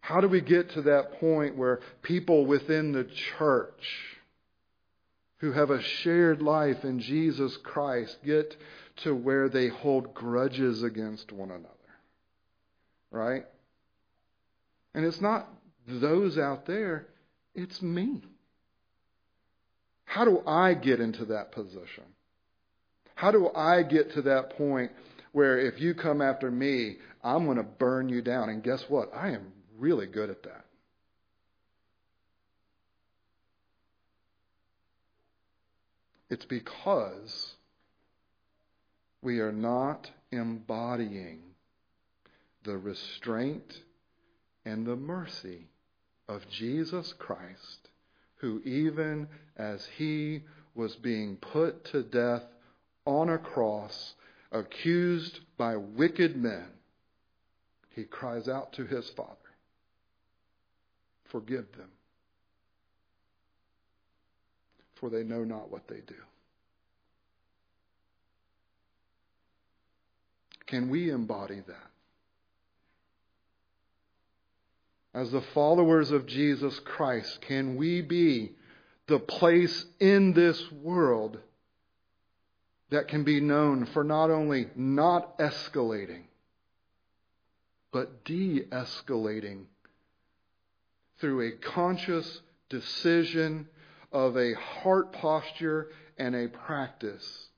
How 0.00 0.20
do 0.20 0.28
we 0.28 0.42
get 0.42 0.72
to 0.72 0.82
that 0.82 1.18
point 1.20 1.56
where 1.56 1.80
people 2.02 2.44
within 2.44 2.92
the 2.92 3.08
church 3.38 4.18
who 5.38 5.52
have 5.52 5.70
a 5.70 5.82
shared 5.82 6.42
life 6.42 6.84
in 6.84 7.00
Jesus 7.00 7.56
Christ 7.62 8.18
get 8.24 8.54
to 9.04 9.14
where 9.14 9.48
they 9.48 9.68
hold 9.68 10.14
grudges 10.14 10.82
against 10.82 11.32
one 11.32 11.50
another? 11.50 11.68
Right? 13.10 13.44
And 14.94 15.04
it's 15.04 15.20
not 15.20 15.48
those 15.86 16.38
out 16.38 16.66
there, 16.66 17.06
it's 17.54 17.80
me. 17.82 18.22
How 20.04 20.24
do 20.24 20.42
I 20.46 20.74
get 20.74 21.00
into 21.00 21.26
that 21.26 21.52
position? 21.52 22.04
How 23.14 23.30
do 23.30 23.50
I 23.54 23.82
get 23.82 24.14
to 24.14 24.22
that 24.22 24.56
point 24.56 24.90
where 25.32 25.58
if 25.58 25.80
you 25.80 25.94
come 25.94 26.20
after 26.20 26.50
me, 26.50 26.96
I'm 27.22 27.44
going 27.44 27.58
to 27.58 27.62
burn 27.62 28.08
you 28.08 28.22
down? 28.22 28.48
And 28.48 28.62
guess 28.62 28.84
what? 28.88 29.10
I 29.14 29.30
am 29.30 29.52
really 29.78 30.06
good 30.06 30.30
at 30.30 30.42
that. 30.44 30.64
It's 36.28 36.44
because 36.44 37.54
we 39.22 39.40
are 39.40 39.52
not 39.52 40.10
embodying 40.32 41.40
the 42.64 42.76
restraint 42.76 43.80
and 44.64 44.86
the 44.86 44.96
mercy 44.96 45.66
of 46.28 46.48
Jesus 46.48 47.12
Christ, 47.18 47.88
who, 48.36 48.60
even 48.64 49.28
as 49.56 49.86
he 49.96 50.42
was 50.74 50.94
being 50.96 51.36
put 51.36 51.84
to 51.86 52.02
death 52.02 52.44
on 53.04 53.28
a 53.28 53.38
cross, 53.38 54.14
accused 54.52 55.40
by 55.58 55.76
wicked 55.76 56.36
men, 56.36 56.66
he 57.90 58.04
cries 58.04 58.48
out 58.48 58.72
to 58.74 58.86
his 58.86 59.08
Father, 59.10 59.34
Forgive 61.30 61.70
them, 61.72 61.90
for 64.94 65.10
they 65.10 65.22
know 65.22 65.44
not 65.44 65.70
what 65.70 65.86
they 65.88 66.00
do. 66.06 66.14
Can 70.70 70.88
we 70.88 71.10
embody 71.10 71.60
that? 71.66 71.90
As 75.12 75.32
the 75.32 75.42
followers 75.52 76.12
of 76.12 76.26
Jesus 76.26 76.78
Christ, 76.84 77.40
can 77.40 77.74
we 77.74 78.02
be 78.02 78.52
the 79.08 79.18
place 79.18 79.84
in 79.98 80.32
this 80.32 80.70
world 80.70 81.40
that 82.90 83.08
can 83.08 83.24
be 83.24 83.40
known 83.40 83.86
for 83.86 84.04
not 84.04 84.30
only 84.30 84.68
not 84.76 85.36
escalating, 85.40 86.22
but 87.92 88.24
de 88.24 88.60
escalating 88.70 89.64
through 91.18 91.48
a 91.48 91.52
conscious 91.72 92.42
decision 92.68 93.66
of 94.12 94.36
a 94.36 94.54
heart 94.54 95.12
posture 95.14 95.88
and 96.16 96.36
a 96.36 96.46
practice 96.46 97.48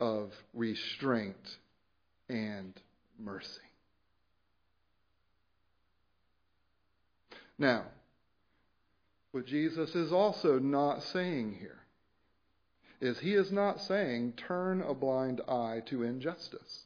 of 0.00 0.32
restraint 0.54 1.58
and 2.28 2.74
mercy. 3.18 3.60
Now, 7.58 7.84
what 9.32 9.46
Jesus 9.46 9.94
is 9.94 10.12
also 10.12 10.58
not 10.58 11.02
saying 11.02 11.56
here 11.58 11.80
is 13.00 13.18
he 13.18 13.34
is 13.34 13.52
not 13.52 13.80
saying 13.80 14.34
turn 14.36 14.80
a 14.80 14.94
blind 14.94 15.40
eye 15.48 15.82
to 15.86 16.02
injustice. 16.02 16.84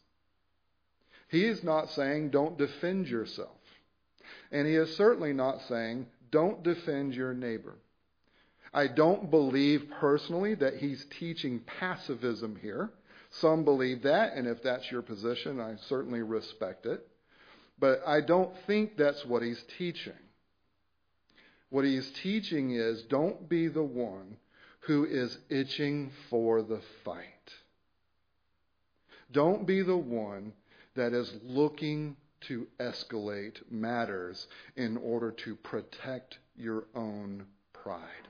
He 1.28 1.44
is 1.44 1.62
not 1.62 1.90
saying 1.90 2.30
don't 2.30 2.58
defend 2.58 3.06
yourself. 3.06 3.50
And 4.50 4.66
he 4.66 4.74
is 4.74 4.96
certainly 4.96 5.32
not 5.32 5.60
saying 5.68 6.06
don't 6.30 6.62
defend 6.62 7.14
your 7.14 7.34
neighbor. 7.34 7.76
I 8.72 8.86
don't 8.86 9.30
believe 9.30 9.90
personally 10.00 10.54
that 10.56 10.76
he's 10.76 11.04
teaching 11.18 11.60
pacifism 11.78 12.56
here. 12.60 12.90
Some 13.30 13.64
believe 13.64 14.02
that, 14.02 14.34
and 14.34 14.46
if 14.46 14.62
that's 14.62 14.90
your 14.90 15.02
position, 15.02 15.60
I 15.60 15.76
certainly 15.88 16.22
respect 16.22 16.86
it. 16.86 17.06
But 17.78 18.02
I 18.06 18.20
don't 18.20 18.52
think 18.66 18.96
that's 18.96 19.24
what 19.24 19.42
he's 19.42 19.62
teaching. 19.76 20.12
What 21.70 21.84
he's 21.84 22.10
teaching 22.22 22.72
is 22.72 23.02
don't 23.02 23.48
be 23.48 23.68
the 23.68 23.82
one 23.82 24.36
who 24.80 25.04
is 25.04 25.36
itching 25.50 26.10
for 26.30 26.62
the 26.62 26.80
fight. 27.04 27.24
Don't 29.30 29.66
be 29.66 29.82
the 29.82 29.96
one 29.96 30.54
that 30.96 31.12
is 31.12 31.30
looking 31.44 32.16
to 32.40 32.66
escalate 32.80 33.58
matters 33.70 34.46
in 34.76 34.96
order 34.96 35.30
to 35.32 35.54
protect 35.56 36.38
your 36.56 36.84
own 36.94 37.44
pride. 37.72 38.28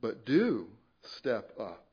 But 0.00 0.26
do 0.26 0.66
step 1.02 1.52
up 1.58 1.87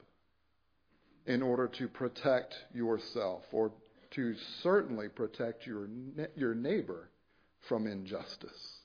in 1.25 1.41
order 1.41 1.67
to 1.67 1.87
protect 1.87 2.55
yourself 2.73 3.43
or 3.51 3.71
to 4.11 4.35
certainly 4.61 5.09
protect 5.09 5.65
your, 5.65 5.87
your 6.35 6.53
neighbor 6.53 7.09
from 7.67 7.87
injustice. 7.87 8.79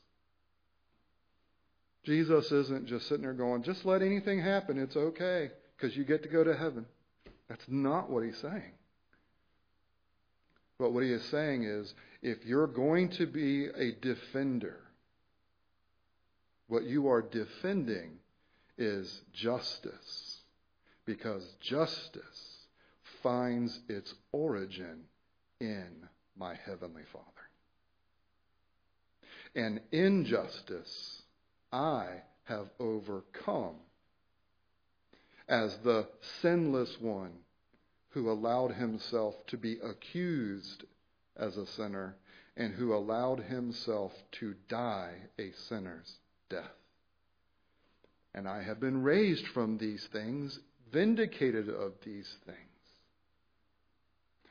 Jesus 2.05 2.50
isn't 2.50 2.87
just 2.87 3.09
sitting 3.09 3.22
there 3.22 3.35
going, 3.35 3.62
just 3.62 3.85
let 3.85 4.03
anything 4.03 4.40
happen, 4.40 4.79
it's 4.79 4.96
okay, 4.96 5.50
because 5.76 5.96
you 5.96 6.05
get 6.05 6.22
to 6.22 6.29
go 6.29 6.42
to 6.42 6.57
heaven. 6.57 6.87
That's 7.48 7.64
not 7.68 8.09
what 8.09 8.24
he's 8.24 8.38
saying. 8.38 8.72
But 10.79 10.92
what 10.92 11.05
he 11.05 11.11
is 11.11 11.24
saying 11.26 11.64
is 11.64 11.92
if 12.22 12.44
you're 12.46 12.66
going 12.66 13.11
to 13.11 13.26
be 13.26 13.66
a 13.66 13.92
defender, 14.00 14.79
what 16.68 16.85
you 16.85 17.09
are 17.09 17.20
defending 17.20 18.12
is 18.79 19.20
justice. 19.35 20.30
Because 21.04 21.44
justice 21.60 22.66
finds 23.22 23.80
its 23.88 24.14
origin 24.32 25.04
in 25.60 26.08
my 26.36 26.54
Heavenly 26.54 27.04
Father. 27.12 27.26
And 29.54 29.80
injustice 29.90 31.22
I 31.72 32.22
have 32.44 32.70
overcome 32.78 33.76
as 35.48 35.76
the 35.78 36.06
sinless 36.40 37.00
one 37.00 37.32
who 38.10 38.30
allowed 38.30 38.72
himself 38.72 39.34
to 39.48 39.56
be 39.56 39.78
accused 39.82 40.84
as 41.36 41.56
a 41.56 41.66
sinner 41.66 42.16
and 42.56 42.74
who 42.74 42.94
allowed 42.94 43.40
himself 43.40 44.12
to 44.32 44.54
die 44.68 45.14
a 45.38 45.50
sinner's 45.68 46.18
death. 46.48 46.64
And 48.34 48.48
I 48.48 48.62
have 48.62 48.78
been 48.78 49.02
raised 49.02 49.46
from 49.48 49.78
these 49.78 50.06
things, 50.12 50.58
vindicated 50.92 51.68
of 51.68 51.92
these 52.05 52.29
things, 52.46 52.59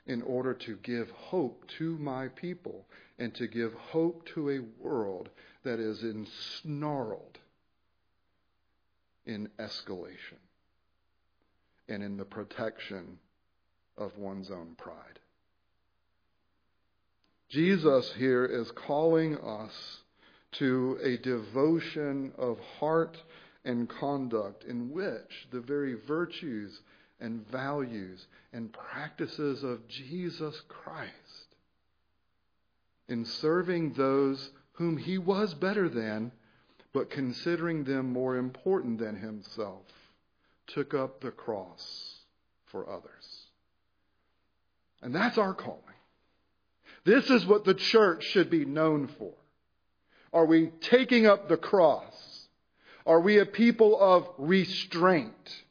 in 0.06 0.22
order 0.24 0.54
to 0.54 0.78
give 0.78 1.10
hope 1.12 1.64
to 1.78 1.98
my 2.00 2.28
people 2.30 2.86
and 3.20 3.34
to 3.36 3.48
give 3.48 3.74
hope 3.74 4.26
to 4.34 4.50
a 4.50 4.84
world 4.84 5.30
that 5.64 5.80
is 5.80 6.04
ensnarled 6.04 7.38
in 9.26 9.48
escalation 9.60 10.40
and 11.88 12.02
in 12.02 12.18
the 12.18 12.26
protection 12.26 13.20
of 13.98 14.18
one's 14.18 14.50
own 14.50 14.76
pride. 14.78 15.20
Jesus 17.50 18.14
here 18.18 18.46
is 18.46 18.72
calling 18.88 19.38
us 19.38 19.72
to 20.54 20.98
a 21.04 21.18
devotion 21.18 22.32
of 22.38 22.58
heart 22.80 23.18
and 23.66 23.90
conduct 23.90 24.64
in 24.64 24.92
which 24.92 25.48
the 25.52 25.60
very 25.60 25.96
virtues 26.08 26.80
and 27.20 27.48
values 27.50 28.26
and 28.54 28.72
practices 28.72 29.64
of 29.64 29.88
Jesus 29.88 30.62
Christ 30.68 31.56
in 33.08 33.26
serving 33.26 33.94
those 33.94 34.52
whom 34.74 34.98
he 34.98 35.18
was 35.18 35.54
better 35.54 35.90
than, 35.90 36.32
but 36.94 37.10
considering 37.10 37.84
them 37.84 38.14
more 38.14 38.38
important 38.38 39.00
than 39.00 39.16
himself, 39.16 39.84
took 40.68 40.94
up 40.94 41.20
the 41.20 41.32
cross 41.32 42.16
for 42.68 42.90
others. 42.90 43.46
And 45.02 45.14
that's 45.14 45.38
our 45.38 45.54
calling. 45.54 45.82
This 47.04 47.30
is 47.30 47.46
what 47.46 47.66
the 47.66 47.74
church 47.74 48.24
should 48.24 48.50
be 48.50 48.66
known 48.66 49.08
for. 49.18 49.34
Are 50.32 50.46
we 50.46 50.68
taking 50.82 51.26
up 51.26 51.50
the 51.50 51.58
cross? 51.58 52.14
Are 53.06 53.20
we 53.20 53.40
a 53.40 53.46
people 53.46 54.00
of 54.00 54.28
restraint? 54.38 55.64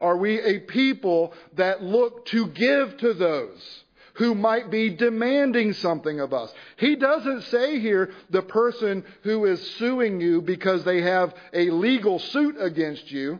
Are 0.00 0.16
we 0.16 0.40
a 0.40 0.58
people 0.58 1.32
that 1.54 1.82
look 1.82 2.26
to 2.26 2.48
give 2.48 2.96
to 2.98 3.14
those 3.14 3.84
who 4.14 4.34
might 4.34 4.70
be 4.70 4.90
demanding 4.90 5.72
something 5.74 6.18
of 6.18 6.32
us? 6.32 6.52
He 6.76 6.96
doesn't 6.96 7.42
say 7.42 7.78
here 7.78 8.10
the 8.28 8.42
person 8.42 9.04
who 9.22 9.44
is 9.44 9.76
suing 9.76 10.20
you 10.20 10.42
because 10.42 10.84
they 10.84 11.02
have 11.02 11.34
a 11.52 11.70
legal 11.70 12.18
suit 12.18 12.56
against 12.58 13.10
you. 13.10 13.38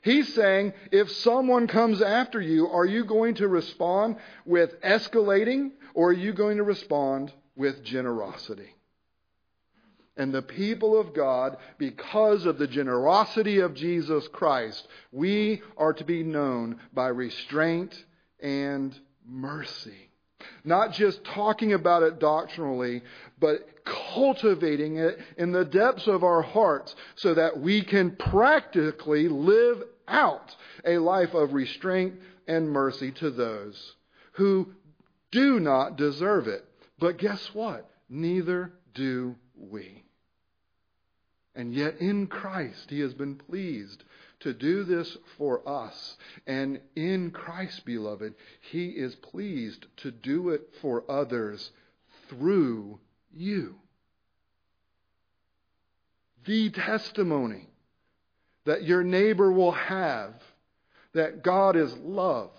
He's 0.00 0.32
saying 0.34 0.72
if 0.90 1.10
someone 1.10 1.66
comes 1.66 2.00
after 2.00 2.40
you, 2.40 2.68
are 2.68 2.86
you 2.86 3.04
going 3.04 3.34
to 3.36 3.48
respond 3.48 4.16
with 4.46 4.80
escalating 4.80 5.72
or 5.92 6.10
are 6.10 6.12
you 6.14 6.32
going 6.32 6.56
to 6.56 6.62
respond 6.62 7.32
with 7.54 7.84
generosity? 7.84 8.74
And 10.18 10.34
the 10.34 10.42
people 10.42 11.00
of 11.00 11.14
God, 11.14 11.56
because 11.78 12.44
of 12.44 12.58
the 12.58 12.66
generosity 12.66 13.60
of 13.60 13.74
Jesus 13.74 14.26
Christ, 14.28 14.86
we 15.12 15.62
are 15.76 15.92
to 15.92 16.04
be 16.04 16.24
known 16.24 16.80
by 16.92 17.06
restraint 17.08 17.94
and 18.42 18.98
mercy. 19.24 20.10
Not 20.64 20.92
just 20.92 21.24
talking 21.24 21.72
about 21.72 22.02
it 22.02 22.18
doctrinally, 22.18 23.02
but 23.38 23.60
cultivating 23.84 24.96
it 24.96 25.18
in 25.36 25.52
the 25.52 25.64
depths 25.64 26.08
of 26.08 26.24
our 26.24 26.42
hearts 26.42 26.94
so 27.14 27.34
that 27.34 27.60
we 27.60 27.82
can 27.82 28.16
practically 28.16 29.28
live 29.28 29.82
out 30.08 30.54
a 30.84 30.98
life 30.98 31.34
of 31.34 31.52
restraint 31.52 32.14
and 32.48 32.68
mercy 32.68 33.12
to 33.12 33.30
those 33.30 33.94
who 34.32 34.68
do 35.30 35.60
not 35.60 35.96
deserve 35.96 36.48
it. 36.48 36.64
But 36.98 37.18
guess 37.18 37.50
what? 37.54 37.88
Neither 38.08 38.72
do 38.94 39.36
we. 39.56 40.07
And 41.58 41.74
yet 41.74 41.96
in 42.00 42.28
Christ, 42.28 42.88
He 42.88 43.00
has 43.00 43.12
been 43.12 43.34
pleased 43.34 44.04
to 44.40 44.54
do 44.54 44.84
this 44.84 45.18
for 45.36 45.68
us. 45.68 46.16
And 46.46 46.80
in 46.94 47.32
Christ, 47.32 47.84
beloved, 47.84 48.34
He 48.70 48.90
is 48.90 49.16
pleased 49.16 49.84
to 49.98 50.12
do 50.12 50.50
it 50.50 50.62
for 50.80 51.02
others 51.10 51.72
through 52.28 53.00
you. 53.34 53.74
The 56.46 56.70
testimony 56.70 57.66
that 58.64 58.84
your 58.84 59.02
neighbor 59.02 59.50
will 59.50 59.72
have 59.72 60.34
that 61.14 61.42
God 61.42 61.74
is 61.74 61.92
love, 62.04 62.52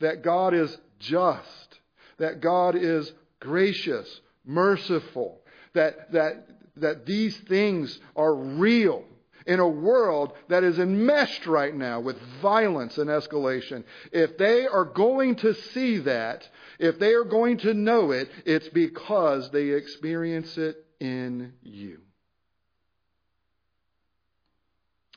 that 0.00 0.22
God 0.22 0.52
is 0.52 0.76
just, 0.98 1.78
that 2.18 2.42
God 2.42 2.76
is 2.76 3.10
gracious, 3.40 4.20
merciful, 4.44 5.40
that, 5.72 6.12
that, 6.12 6.46
that 6.76 7.06
these 7.06 7.36
things 7.36 7.98
are 8.16 8.34
real 8.34 9.04
in 9.46 9.60
a 9.60 9.68
world 9.68 10.32
that 10.48 10.64
is 10.64 10.78
enmeshed 10.78 11.46
right 11.46 11.74
now 11.74 12.00
with 12.00 12.16
violence 12.40 12.98
and 12.98 13.10
escalation. 13.10 13.84
If 14.12 14.38
they 14.38 14.66
are 14.66 14.84
going 14.84 15.36
to 15.36 15.54
see 15.54 15.98
that, 15.98 16.48
if 16.78 16.98
they 16.98 17.14
are 17.14 17.24
going 17.24 17.58
to 17.58 17.74
know 17.74 18.12
it, 18.12 18.30
it's 18.44 18.68
because 18.68 19.50
they 19.50 19.70
experience 19.70 20.56
it 20.58 20.76
in 21.00 21.54
you. 21.62 22.00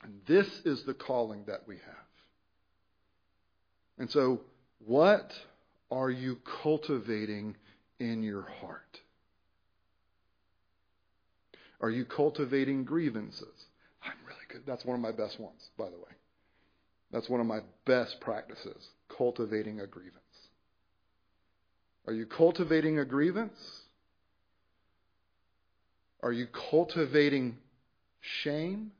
And 0.02 0.20
this 0.26 0.48
is 0.64 0.84
the 0.84 0.94
calling 0.94 1.44
that 1.46 1.62
we 1.66 1.76
have. 1.76 1.94
And 3.98 4.10
so, 4.10 4.42
what 4.78 5.32
are 5.90 6.10
you 6.10 6.38
cultivating 6.62 7.56
in 7.98 8.22
your 8.22 8.42
heart? 8.60 9.00
Are 11.80 11.90
you 11.90 12.04
cultivating 12.04 12.84
grievances? 12.84 13.66
I'm 14.02 14.12
really 14.26 14.40
good. 14.50 14.62
That's 14.66 14.84
one 14.84 14.96
of 14.96 15.02
my 15.02 15.12
best 15.12 15.38
ones, 15.38 15.70
by 15.76 15.86
the 15.86 15.96
way. 15.96 16.12
That's 17.12 17.28
one 17.28 17.40
of 17.40 17.46
my 17.46 17.60
best 17.84 18.20
practices, 18.20 18.88
cultivating 19.16 19.80
a 19.80 19.86
grievance. 19.86 20.22
Are 22.06 22.12
you 22.12 22.26
cultivating 22.26 22.98
a 22.98 23.04
grievance? 23.04 23.58
Are 26.22 26.32
you 26.32 26.46
cultivating 26.70 27.58
shame? 28.42 28.92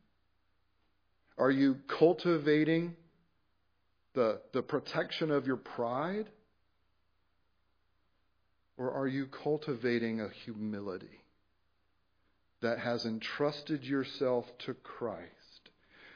Are 1.39 1.51
you 1.51 1.79
cultivating 1.99 2.95
the, 4.15 4.41
the 4.53 4.63
protection 4.63 5.31
of 5.31 5.47
your 5.47 5.57
pride? 5.57 6.27
Or 8.77 8.93
are 8.93 9.09
you 9.09 9.27
cultivating 9.27 10.21
a 10.21 10.29
humility 10.45 11.21
that 12.63 12.79
has 12.79 13.05
entrusted 13.05 13.85
yourself 13.85 14.47
to 14.67 14.75
Christ 14.75 15.31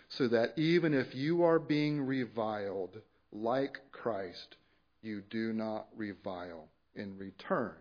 so 0.09 0.29
that 0.29 0.59
even 0.59 0.93
if 0.95 1.15
you 1.15 1.45
are 1.45 1.59
being 1.59 2.01
reviled 2.03 3.01
like 3.33 3.79
Christ, 3.93 4.57
you 5.03 5.23
do 5.31 5.53
not 5.53 5.87
revile 5.97 6.69
in 6.95 7.17
return, 7.17 7.77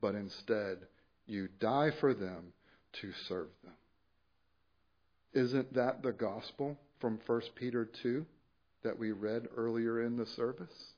but 0.00 0.14
instead 0.14 0.78
you 1.26 1.48
die 1.58 1.90
for 2.00 2.14
them 2.14 2.52
to 3.00 3.12
serve 3.28 3.48
them? 3.64 3.72
Isn't 5.32 5.74
that 5.74 6.02
the 6.02 6.12
gospel 6.12 6.76
from 7.00 7.18
1 7.26 7.42
Peter 7.54 7.88
2 8.02 8.26
that 8.82 8.98
we 8.98 9.12
read 9.12 9.48
earlier 9.56 10.02
in 10.02 10.16
the 10.16 10.26
service? 10.26 10.92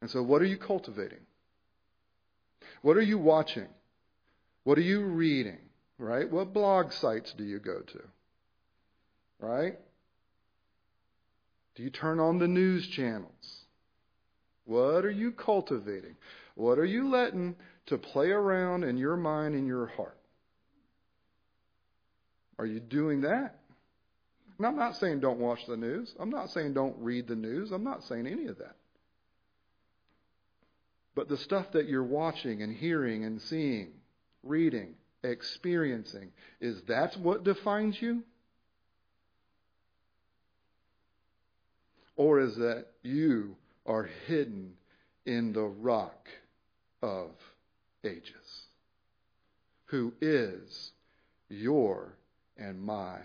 And 0.00 0.10
so, 0.10 0.22
what 0.22 0.42
are 0.42 0.46
you 0.46 0.58
cultivating? 0.58 1.20
What 2.82 2.96
are 2.96 3.02
you 3.02 3.18
watching? 3.18 3.68
What 4.64 4.78
are 4.78 4.82
you 4.82 5.02
reading? 5.02 5.58
Right? 5.98 6.30
What 6.30 6.52
blog 6.52 6.92
sites 6.92 7.32
do 7.36 7.44
you 7.44 7.58
go 7.58 7.80
to? 7.80 8.00
Right? 9.38 9.78
Do 11.74 11.82
you 11.82 11.90
turn 11.90 12.20
on 12.20 12.38
the 12.38 12.48
news 12.48 12.86
channels? 12.88 13.64
What 14.64 15.04
are 15.04 15.10
you 15.10 15.32
cultivating? 15.32 16.16
What 16.54 16.78
are 16.78 16.84
you 16.84 17.08
letting 17.08 17.56
to 17.86 17.98
play 17.98 18.30
around 18.30 18.84
in 18.84 18.96
your 18.96 19.16
mind 19.16 19.54
and 19.54 19.66
your 19.66 19.86
heart? 19.86 20.18
Are 22.58 22.66
you 22.66 22.78
doing 22.78 23.22
that? 23.22 23.58
And 24.58 24.66
I'm 24.66 24.76
not 24.76 24.96
saying 24.96 25.20
don't 25.20 25.40
watch 25.40 25.60
the 25.66 25.76
news. 25.76 26.14
I'm 26.20 26.30
not 26.30 26.50
saying 26.50 26.74
don't 26.74 26.96
read 26.98 27.26
the 27.26 27.34
news. 27.34 27.72
I'm 27.72 27.84
not 27.84 28.04
saying 28.04 28.26
any 28.26 28.46
of 28.46 28.58
that. 28.58 28.76
But 31.14 31.28
the 31.28 31.36
stuff 31.38 31.72
that 31.72 31.88
you're 31.88 32.04
watching 32.04 32.62
and 32.62 32.74
hearing 32.74 33.24
and 33.24 33.40
seeing, 33.42 33.88
reading, 34.42 34.94
experiencing, 35.22 36.30
is 36.60 36.82
that 36.88 37.16
what 37.16 37.44
defines 37.44 38.00
you? 38.00 38.22
Or 42.16 42.40
is 42.40 42.56
that 42.56 42.86
you 43.02 43.56
are 43.86 44.08
hidden 44.26 44.74
in 45.24 45.52
the 45.52 45.62
rock 45.62 46.28
of 47.02 47.30
ages, 48.04 48.66
who 49.86 50.12
is 50.20 50.92
your 51.48 52.14
and 52.56 52.80
my 52.80 53.18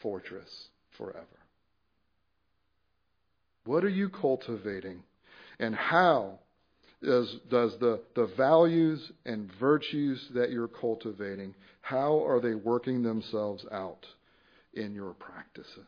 fortress 0.00 0.68
forever. 0.96 1.26
What 3.64 3.84
are 3.84 3.90
you 3.90 4.08
cultivating? 4.08 5.02
And 5.58 5.74
how 5.74 6.38
does, 7.02 7.36
does 7.50 7.76
the, 7.78 8.00
the 8.14 8.26
values 8.36 9.12
and 9.24 9.50
virtues 9.60 10.20
that 10.34 10.50
you're 10.50 10.68
cultivating, 10.68 11.54
how 11.80 12.24
are 12.26 12.40
they 12.40 12.54
working 12.54 13.02
themselves 13.02 13.64
out 13.70 14.04
in 14.74 14.94
your 14.94 15.14
practices? 15.14 15.86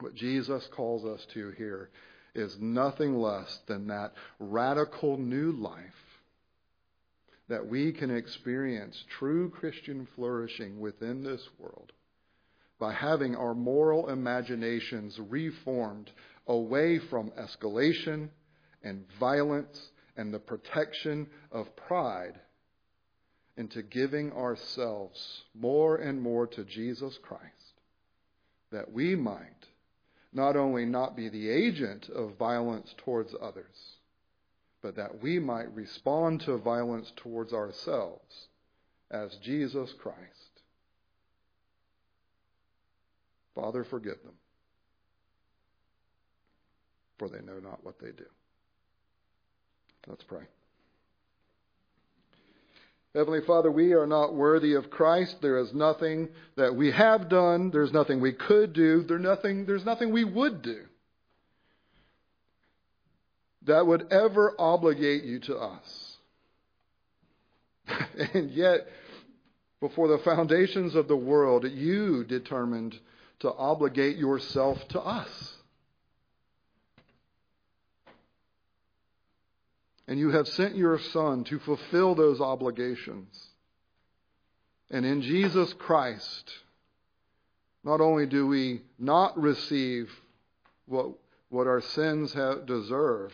What 0.00 0.14
Jesus 0.14 0.66
calls 0.74 1.04
us 1.04 1.24
to 1.34 1.50
here 1.52 1.90
is 2.34 2.56
nothing 2.60 3.16
less 3.16 3.58
than 3.66 3.88
that 3.88 4.12
radical 4.38 5.16
new 5.16 5.52
life 5.52 5.78
that 7.48 7.66
we 7.66 7.92
can 7.92 8.14
experience 8.14 9.04
true 9.18 9.50
Christian 9.50 10.06
flourishing 10.14 10.80
within 10.80 11.22
this 11.22 11.40
world 11.58 11.92
by 12.78 12.92
having 12.92 13.34
our 13.34 13.54
moral 13.54 14.08
imaginations 14.08 15.18
reformed 15.28 16.10
away 16.46 17.00
from 17.10 17.30
escalation 17.30 18.28
and 18.82 19.04
violence 19.18 19.90
and 20.16 20.32
the 20.32 20.38
protection 20.38 21.28
of 21.52 21.74
pride 21.76 22.38
into 23.56 23.82
giving 23.82 24.32
ourselves 24.32 25.42
more 25.54 25.96
and 25.96 26.20
more 26.20 26.46
to 26.46 26.64
Jesus 26.64 27.18
Christ, 27.22 27.42
that 28.70 28.92
we 28.92 29.16
might 29.16 29.66
not 30.32 30.56
only 30.56 30.84
not 30.84 31.16
be 31.16 31.28
the 31.28 31.48
agent 31.48 32.08
of 32.08 32.36
violence 32.38 32.94
towards 32.98 33.34
others, 33.40 33.96
but 34.82 34.96
that 34.96 35.20
we 35.20 35.38
might 35.38 35.74
respond 35.74 36.40
to 36.42 36.56
violence 36.58 37.12
towards 37.16 37.52
ourselves 37.52 38.48
as 39.10 39.34
Jesus 39.42 39.92
Christ. 40.00 40.18
Father, 43.54 43.82
forgive 43.82 44.22
them, 44.22 44.34
for 47.18 47.28
they 47.28 47.40
know 47.40 47.58
not 47.58 47.82
what 47.82 47.98
they 47.98 48.12
do. 48.12 48.26
Let's 50.08 50.24
pray. 50.24 50.42
Heavenly 53.14 53.40
Father, 53.46 53.70
we 53.70 53.92
are 53.92 54.06
not 54.06 54.34
worthy 54.34 54.74
of 54.74 54.90
Christ. 54.90 55.36
There 55.40 55.58
is 55.58 55.72
nothing 55.74 56.28
that 56.56 56.74
we 56.74 56.90
have 56.92 57.28
done. 57.28 57.70
There's 57.70 57.92
nothing 57.92 58.20
we 58.20 58.32
could 58.32 58.72
do. 58.72 59.02
There's 59.02 59.20
nothing, 59.20 59.66
there's 59.66 59.84
nothing 59.84 60.12
we 60.12 60.24
would 60.24 60.62
do 60.62 60.84
that 63.68 63.86
would 63.86 64.10
ever 64.12 64.54
obligate 64.58 65.24
you 65.24 65.38
to 65.40 65.56
us. 65.56 66.16
and 68.34 68.50
yet, 68.50 68.86
before 69.80 70.08
the 70.08 70.18
foundations 70.24 70.94
of 70.94 71.06
the 71.06 71.16
world, 71.16 71.64
you 71.70 72.24
determined 72.24 72.98
to 73.40 73.52
obligate 73.52 74.16
yourself 74.16 74.78
to 74.88 75.00
us. 75.00 75.57
And 80.08 80.18
you 80.18 80.30
have 80.30 80.48
sent 80.48 80.74
your 80.74 80.98
Son 80.98 81.44
to 81.44 81.58
fulfill 81.60 82.14
those 82.14 82.40
obligations. 82.40 83.28
And 84.90 85.04
in 85.04 85.20
Jesus 85.20 85.74
Christ, 85.74 86.50
not 87.84 88.00
only 88.00 88.24
do 88.24 88.46
we 88.46 88.80
not 88.98 89.38
receive 89.38 90.10
what, 90.86 91.10
what 91.50 91.66
our 91.66 91.82
sins 91.82 92.32
have, 92.32 92.64
deserve, 92.64 93.32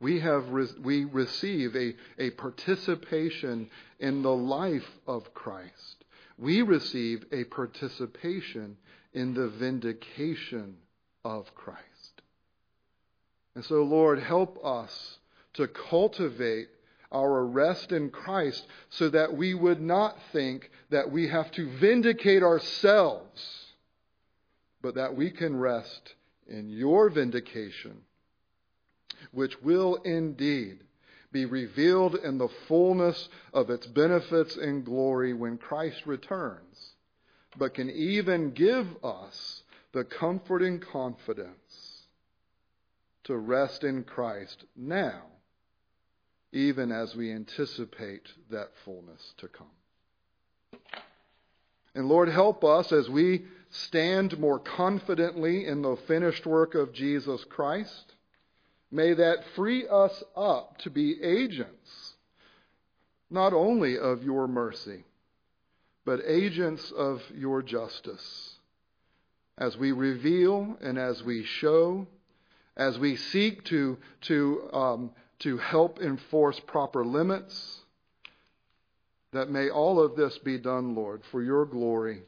we, 0.00 0.20
have 0.20 0.46
we 0.82 1.04
receive 1.04 1.76
a, 1.76 1.94
a 2.18 2.30
participation 2.30 3.68
in 4.00 4.22
the 4.22 4.34
life 4.34 4.90
of 5.06 5.34
Christ. 5.34 6.04
We 6.38 6.62
receive 6.62 7.26
a 7.30 7.44
participation 7.44 8.78
in 9.12 9.34
the 9.34 9.48
vindication 9.48 10.76
of 11.24 11.54
Christ. 11.54 11.93
And 13.54 13.64
so, 13.64 13.82
Lord, 13.82 14.18
help 14.18 14.58
us 14.64 15.18
to 15.54 15.68
cultivate 15.68 16.68
our 17.12 17.46
rest 17.46 17.92
in 17.92 18.10
Christ 18.10 18.66
so 18.90 19.08
that 19.10 19.36
we 19.36 19.54
would 19.54 19.80
not 19.80 20.16
think 20.32 20.70
that 20.90 21.10
we 21.10 21.28
have 21.28 21.50
to 21.52 21.70
vindicate 21.78 22.42
ourselves, 22.42 23.66
but 24.82 24.96
that 24.96 25.14
we 25.14 25.30
can 25.30 25.56
rest 25.56 26.14
in 26.48 26.68
your 26.68 27.08
vindication, 27.10 28.02
which 29.30 29.62
will 29.62 29.96
indeed 30.04 30.80
be 31.30 31.44
revealed 31.44 32.16
in 32.16 32.38
the 32.38 32.48
fullness 32.68 33.28
of 33.52 33.70
its 33.70 33.86
benefits 33.86 34.56
and 34.56 34.84
glory 34.84 35.32
when 35.32 35.56
Christ 35.56 36.02
returns, 36.06 36.94
but 37.56 37.74
can 37.74 37.90
even 37.90 38.50
give 38.50 38.86
us 39.04 39.62
the 39.92 40.04
comforting 40.04 40.80
confidence 40.80 41.83
to 43.24 43.36
rest 43.36 43.84
in 43.84 44.04
Christ 44.04 44.64
now, 44.76 45.22
even 46.52 46.92
as 46.92 47.16
we 47.16 47.32
anticipate 47.32 48.28
that 48.50 48.70
fullness 48.84 49.34
to 49.38 49.48
come. 49.48 49.66
And 51.94 52.08
Lord, 52.08 52.28
help 52.28 52.64
us 52.64 52.92
as 52.92 53.08
we 53.08 53.44
stand 53.70 54.38
more 54.38 54.58
confidently 54.58 55.66
in 55.66 55.82
the 55.82 55.96
finished 55.96 56.46
work 56.46 56.74
of 56.74 56.92
Jesus 56.92 57.44
Christ. 57.44 58.14
May 58.90 59.14
that 59.14 59.44
free 59.56 59.86
us 59.88 60.22
up 60.36 60.78
to 60.78 60.90
be 60.90 61.22
agents, 61.22 62.14
not 63.30 63.52
only 63.52 63.98
of 63.98 64.22
your 64.22 64.46
mercy, 64.46 65.04
but 66.04 66.20
agents 66.26 66.92
of 66.92 67.22
your 67.34 67.62
justice, 67.62 68.58
as 69.56 69.76
we 69.76 69.92
reveal 69.92 70.76
and 70.80 70.98
as 70.98 71.22
we 71.22 71.44
show 71.44 72.06
as 72.76 72.98
we 72.98 73.16
seek 73.16 73.64
to, 73.64 73.98
to, 74.22 74.70
um, 74.72 75.10
to 75.40 75.58
help 75.58 76.00
enforce 76.00 76.58
proper 76.60 77.04
limits, 77.04 77.80
that 79.32 79.50
may 79.50 79.68
all 79.68 80.00
of 80.00 80.16
this 80.16 80.38
be 80.38 80.58
done, 80.58 80.94
Lord, 80.94 81.22
for 81.30 81.42
your 81.42 81.66
glory, 81.66 82.22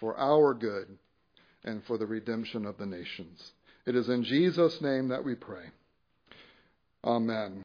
for 0.00 0.18
our 0.18 0.52
good, 0.52 0.98
and 1.64 1.82
for 1.84 1.96
the 1.96 2.06
redemption 2.06 2.66
of 2.66 2.76
the 2.76 2.86
nations. 2.86 3.52
It 3.86 3.94
is 3.96 4.08
in 4.08 4.24
Jesus' 4.24 4.80
name 4.80 5.08
that 5.08 5.24
we 5.24 5.34
pray. 5.34 5.64
Amen. 7.04 7.62